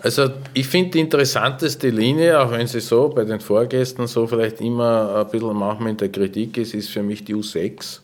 Also 0.01 0.29
ich 0.53 0.67
finde 0.67 0.91
die 0.91 0.99
interessanteste 0.99 1.89
Linie, 1.89 2.39
auch 2.39 2.51
wenn 2.51 2.67
sie 2.67 2.79
so 2.79 3.09
bei 3.09 3.23
den 3.23 3.39
Vorgästen 3.39 4.05
so 4.07 4.27
vielleicht 4.27 4.61
immer 4.61 5.15
ein 5.15 5.31
bisschen 5.31 5.57
manchmal 5.57 5.91
in 5.91 5.97
der 5.97 6.09
Kritik 6.09 6.57
ist, 6.57 6.75
ist 6.75 6.89
für 6.89 7.01
mich 7.01 7.23
die 7.23 7.33
U6. 7.33 8.01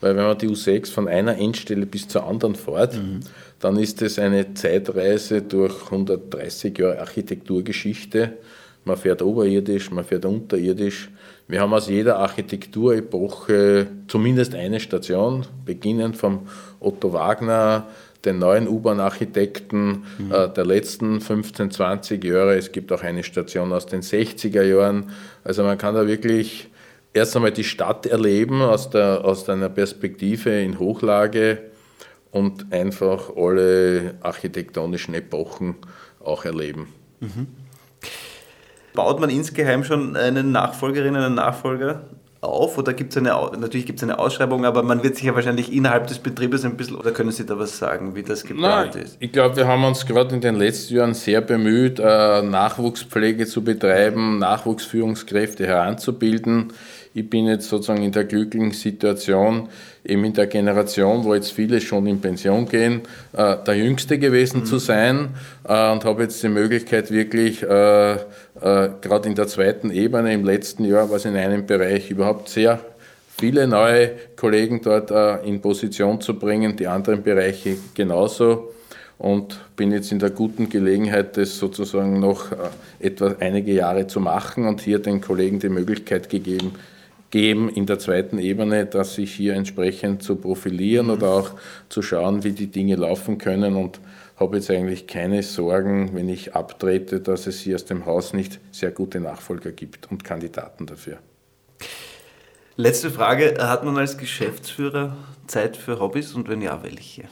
Weil 0.00 0.16
wenn 0.16 0.24
man 0.24 0.38
die 0.38 0.48
U6 0.48 0.90
von 0.90 1.08
einer 1.08 1.36
Endstelle 1.36 1.84
bis 1.84 2.08
zur 2.08 2.26
anderen 2.26 2.54
fährt, 2.54 2.94
mhm. 2.94 3.20
Dann 3.60 3.76
ist 3.76 4.00
es 4.02 4.18
eine 4.18 4.54
Zeitreise 4.54 5.42
durch 5.42 5.84
130 5.84 6.76
Jahre 6.78 7.00
Architekturgeschichte. 7.00 8.38
Man 8.84 8.96
fährt 8.96 9.20
oberirdisch, 9.20 9.90
man 9.90 10.04
fährt 10.04 10.24
unterirdisch. 10.24 11.10
Wir 11.46 11.60
haben 11.60 11.74
aus 11.74 11.88
jeder 11.88 12.18
Architekturepoche 12.18 13.86
zumindest 14.08 14.54
eine 14.54 14.80
Station, 14.80 15.44
beginnend 15.66 16.16
vom 16.16 16.48
Otto 16.80 17.12
Wagner, 17.12 17.88
den 18.24 18.38
neuen 18.38 18.66
U-Bahn-Architekten 18.66 20.04
mhm. 20.18 20.32
äh, 20.32 20.48
der 20.48 20.64
letzten 20.64 21.20
15, 21.20 21.70
20 21.70 22.24
Jahre. 22.24 22.56
Es 22.56 22.72
gibt 22.72 22.92
auch 22.92 23.02
eine 23.02 23.22
Station 23.22 23.72
aus 23.72 23.86
den 23.86 24.00
60er 24.00 24.62
Jahren. 24.62 25.10
Also 25.44 25.62
man 25.62 25.76
kann 25.76 25.94
da 25.94 26.06
wirklich 26.06 26.68
erst 27.12 27.36
einmal 27.36 27.52
die 27.52 27.64
Stadt 27.64 28.06
erleben 28.06 28.62
aus, 28.62 28.88
der, 28.88 29.24
aus 29.24 29.48
einer 29.48 29.68
Perspektive 29.68 30.50
in 30.50 30.78
Hochlage 30.78 31.69
und 32.30 32.72
einfach 32.72 33.30
alle 33.36 34.14
architektonischen 34.20 35.14
Epochen 35.14 35.76
auch 36.22 36.44
erleben. 36.44 36.88
Mhm. 37.20 37.48
Baut 38.94 39.20
man 39.20 39.30
insgeheim 39.30 39.84
schon 39.84 40.16
eine 40.16 40.42
Nachfolgerin, 40.42 41.16
einen 41.16 41.34
Nachfolger 41.34 42.04
auf 42.40 42.78
oder 42.78 42.94
gibt 42.94 43.10
es 43.12 43.18
eine, 43.18 43.30
natürlich 43.58 43.84
gibt 43.84 43.98
es 43.98 44.02
eine 44.02 44.18
Ausschreibung, 44.18 44.64
aber 44.64 44.82
man 44.82 45.02
wird 45.02 45.16
sich 45.16 45.26
ja 45.26 45.34
wahrscheinlich 45.34 45.72
innerhalb 45.72 46.06
des 46.06 46.18
Betriebes 46.18 46.64
ein 46.64 46.76
bisschen, 46.76 46.96
oder 46.96 47.10
können 47.10 47.30
Sie 47.32 47.44
da 47.44 47.58
was 47.58 47.78
sagen, 47.78 48.14
wie 48.14 48.22
das 48.22 48.44
geplant 48.44 48.94
Nein, 48.94 49.04
ist? 49.04 49.16
Ich 49.20 49.30
glaube, 49.30 49.56
wir 49.56 49.68
haben 49.68 49.84
uns 49.84 50.06
gerade 50.06 50.34
in 50.34 50.40
den 50.40 50.54
letzten 50.54 50.94
Jahren 50.94 51.14
sehr 51.14 51.42
bemüht, 51.42 51.98
äh, 51.98 52.42
Nachwuchspflege 52.42 53.46
zu 53.46 53.62
betreiben, 53.62 54.38
Nachwuchsführungskräfte 54.38 55.66
heranzubilden 55.66 56.72
ich 57.12 57.28
bin 57.28 57.46
jetzt 57.46 57.68
sozusagen 57.68 58.02
in 58.02 58.12
der 58.12 58.24
glücklichen 58.24 58.70
Situation, 58.70 59.68
eben 60.04 60.24
in 60.24 60.32
der 60.32 60.46
Generation, 60.46 61.24
wo 61.24 61.34
jetzt 61.34 61.52
viele 61.52 61.80
schon 61.80 62.06
in 62.06 62.20
Pension 62.20 62.68
gehen, 62.68 63.02
äh, 63.32 63.56
der 63.66 63.76
Jüngste 63.76 64.18
gewesen 64.18 64.60
mhm. 64.60 64.64
zu 64.66 64.78
sein 64.78 65.30
äh, 65.68 65.90
und 65.90 66.04
habe 66.04 66.22
jetzt 66.22 66.42
die 66.42 66.48
Möglichkeit 66.48 67.10
wirklich, 67.10 67.62
äh, 67.62 68.16
gerade 68.54 69.28
in 69.28 69.34
der 69.34 69.48
zweiten 69.48 69.90
Ebene 69.90 70.34
im 70.34 70.44
letzten 70.44 70.84
Jahr, 70.84 71.10
was 71.10 71.24
in 71.24 71.34
einem 71.34 71.66
Bereich 71.66 72.10
überhaupt 72.10 72.48
sehr 72.48 72.78
viele 73.38 73.66
neue 73.66 74.10
Kollegen 74.36 74.82
dort 74.82 75.10
in 75.46 75.62
Position 75.62 76.20
zu 76.20 76.38
bringen, 76.38 76.76
die 76.76 76.86
anderen 76.86 77.22
Bereiche 77.22 77.76
genauso 77.94 78.74
und 79.16 79.58
bin 79.76 79.92
jetzt 79.92 80.12
in 80.12 80.18
der 80.18 80.28
guten 80.28 80.68
Gelegenheit, 80.68 81.38
das 81.38 81.56
sozusagen 81.56 82.20
noch 82.20 82.48
etwa 82.98 83.34
einige 83.40 83.72
Jahre 83.72 84.06
zu 84.06 84.20
machen 84.20 84.66
und 84.66 84.82
hier 84.82 84.98
den 84.98 85.22
Kollegen 85.22 85.58
die 85.58 85.70
Möglichkeit 85.70 86.28
gegeben, 86.28 86.72
geben 87.30 87.68
in 87.68 87.86
der 87.86 87.98
zweiten 87.98 88.38
Ebene, 88.38 88.86
dass 88.86 89.14
sich 89.14 89.32
hier 89.34 89.54
entsprechend 89.54 90.22
zu 90.22 90.36
profilieren 90.36 91.06
mhm. 91.06 91.12
oder 91.12 91.28
auch 91.28 91.50
zu 91.88 92.02
schauen, 92.02 92.44
wie 92.44 92.52
die 92.52 92.66
Dinge 92.66 92.96
laufen 92.96 93.38
können 93.38 93.76
und 93.76 94.00
habe 94.36 94.56
jetzt 94.56 94.70
eigentlich 94.70 95.06
keine 95.06 95.42
Sorgen, 95.42 96.14
wenn 96.14 96.28
ich 96.28 96.54
abtrete, 96.54 97.20
dass 97.20 97.46
es 97.46 97.60
hier 97.60 97.74
aus 97.74 97.84
dem 97.84 98.06
Haus 98.06 98.32
nicht 98.32 98.58
sehr 98.72 98.90
gute 98.90 99.20
Nachfolger 99.20 99.70
gibt 99.70 100.10
und 100.10 100.24
Kandidaten 100.24 100.86
dafür. 100.86 101.18
Letzte 102.76 103.10
Frage, 103.10 103.56
hat 103.60 103.84
man 103.84 103.98
als 103.98 104.16
Geschäftsführer 104.16 105.14
Zeit 105.46 105.76
für 105.76 106.00
Hobbys 106.00 106.34
und 106.34 106.48
wenn 106.48 106.62
ja, 106.62 106.82
welche? 106.82 107.24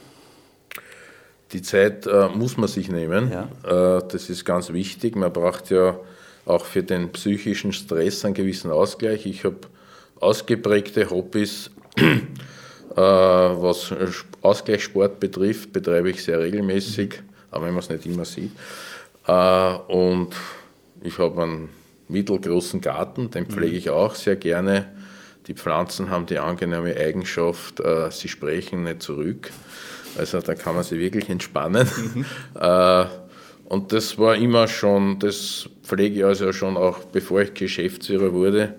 Die 1.51 1.63
Zeit 1.63 2.05
äh, 2.05 2.27
muss 2.29 2.57
man 2.57 2.67
sich 2.67 2.91
nehmen, 2.91 3.31
ja. 3.31 3.97
äh, 3.97 4.03
das 4.07 4.29
ist 4.29 4.45
ganz 4.45 4.71
wichtig. 4.71 5.15
Man 5.15 5.33
braucht 5.33 5.71
ja 5.71 5.99
auch 6.45 6.65
für 6.65 6.83
den 6.83 7.11
psychischen 7.11 7.73
Stress 7.73 8.23
einen 8.23 8.35
gewissen 8.35 8.69
Ausgleich. 8.69 9.25
Ich 9.25 9.43
habe 9.45 9.57
ausgeprägte 10.19 11.09
Hobbys. 11.09 11.71
Äh, 12.95 13.01
was 13.01 13.93
Ausgleichssport 14.41 15.19
betrifft, 15.19 15.71
betreibe 15.71 16.09
ich 16.09 16.23
sehr 16.23 16.39
regelmäßig, 16.39 17.21
aber 17.51 17.67
wenn 17.67 17.73
man 17.73 17.83
es 17.83 17.89
nicht 17.89 18.05
immer 18.07 18.25
sieht. 18.25 18.51
Äh, 19.27 19.73
und 19.87 20.29
ich 21.01 21.17
habe 21.19 21.43
einen 21.43 21.69
mittelgroßen 22.07 22.81
Garten, 22.81 23.29
den 23.29 23.45
pflege 23.45 23.77
ich 23.77 23.91
auch 23.91 24.15
sehr 24.15 24.35
gerne. 24.37 24.91
Die 25.45 25.53
Pflanzen 25.53 26.09
haben 26.09 26.25
die 26.25 26.39
angenehme 26.39 26.95
Eigenschaft, 26.95 27.79
äh, 27.79 28.09
sie 28.11 28.27
sprechen 28.27 28.83
nicht 28.83 29.03
zurück. 29.03 29.51
Also 30.17 30.41
da 30.41 30.55
kann 30.55 30.73
man 30.73 30.83
sich 30.83 30.99
wirklich 30.99 31.29
entspannen. 31.29 31.87
Mhm. 31.95 32.25
und 33.69 33.93
das 33.93 34.17
war 34.17 34.35
immer 34.35 34.67
schon, 34.67 35.19
das 35.19 35.69
pflege 35.83 36.17
ich 36.17 36.25
also 36.25 36.51
schon 36.51 36.75
auch 36.75 36.99
bevor 37.05 37.41
ich 37.41 37.53
Geschäftsführer 37.53 38.33
wurde. 38.33 38.75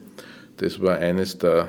Das 0.61 0.79
war 0.83 0.99
eines 0.99 1.39
der 1.39 1.69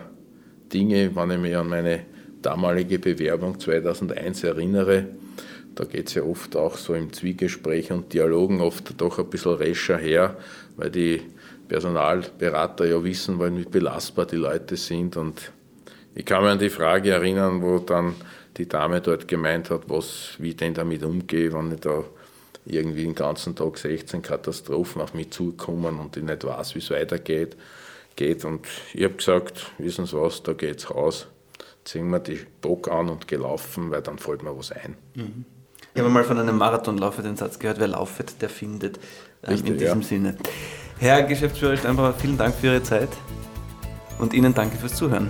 Dinge, 0.73 1.15
wenn 1.15 1.31
ich 1.31 1.37
mich 1.37 1.55
an 1.55 1.69
meine 1.69 2.01
damalige 2.41 2.99
Bewerbung 2.99 3.57
2001 3.57 4.43
erinnere. 4.43 5.05
Da 5.75 5.85
geht 5.85 6.09
es 6.09 6.15
ja 6.15 6.23
oft 6.23 6.57
auch 6.57 6.75
so 6.75 6.93
im 6.93 7.13
Zwiegespräch 7.13 7.93
und 7.93 8.11
Dialogen 8.11 8.59
oft 8.59 8.99
doch 8.99 9.17
ein 9.17 9.29
bisschen 9.29 9.53
rescher 9.53 9.97
her, 9.97 10.35
weil 10.75 10.91
die 10.91 11.21
Personalberater 11.69 12.85
ja 12.85 13.01
wissen 13.01 13.39
wollen, 13.39 13.59
wie 13.59 13.63
belastbar 13.63 14.25
die 14.25 14.35
Leute 14.35 14.75
sind. 14.75 15.15
Und 15.15 15.53
ich 16.13 16.25
kann 16.25 16.43
mich 16.43 16.51
an 16.51 16.59
die 16.59 16.69
Frage 16.69 17.11
erinnern, 17.11 17.61
wo 17.61 17.79
dann 17.79 18.15
die 18.57 18.67
Dame 18.67 18.99
dort 18.99 19.25
gemeint 19.25 19.69
hat, 19.69 19.83
was, 19.87 20.35
wie 20.37 20.49
ich 20.49 20.57
denn 20.57 20.73
damit 20.73 21.01
umgehe, 21.05 21.53
wenn 21.53 21.71
ich 21.71 21.79
da 21.79 22.03
irgendwie 22.65 23.03
den 23.03 23.15
ganzen 23.15 23.55
Tag 23.55 23.77
16 23.77 24.21
Katastrophen 24.21 25.01
auf 25.01 25.13
mich 25.13 25.31
zukommen 25.31 25.97
und 25.97 26.17
ich 26.17 26.23
nicht 26.23 26.43
weiß, 26.43 26.75
wie 26.75 26.79
es 26.79 26.89
weitergeht 26.89 27.55
geht. 28.21 28.45
Und 28.45 28.67
ich 28.93 29.03
habe 29.03 29.15
gesagt, 29.15 29.71
wissen 29.77 30.05
Sie 30.05 30.19
was, 30.19 30.43
da 30.43 30.53
geht's 30.53 30.89
raus. 30.89 31.27
Ziehen 31.83 32.09
wir 32.09 32.19
die 32.19 32.39
Bock 32.61 32.89
an 32.89 33.09
und 33.09 33.27
gelaufen, 33.27 33.89
weil 33.89 34.01
dann 34.01 34.19
fällt 34.19 34.43
mir 34.43 34.55
was 34.55 34.71
ein. 34.71 34.95
Mhm. 35.15 35.45
Ich 35.93 35.99
habe 35.99 36.09
mal 36.09 36.23
von 36.23 36.39
einem 36.39 36.57
Marathonlaufer 36.57 37.21
den 37.21 37.35
Satz 37.35 37.59
gehört, 37.59 37.79
wer 37.79 37.87
laufet, 37.87 38.41
der 38.41 38.49
findet. 38.49 38.97
Ähm, 39.43 39.53
Richtig, 39.53 39.71
in 39.71 39.77
diesem 39.77 40.01
ja. 40.01 40.07
Sinne. 40.07 40.37
Herr 40.99 41.23
Geschäftsführer 41.23 41.75
Steinbauer, 41.75 42.13
vielen 42.13 42.37
Dank 42.37 42.55
für 42.55 42.67
Ihre 42.67 42.83
Zeit 42.83 43.09
und 44.19 44.33
Ihnen 44.33 44.53
danke 44.53 44.77
fürs 44.77 44.95
Zuhören. 44.95 45.29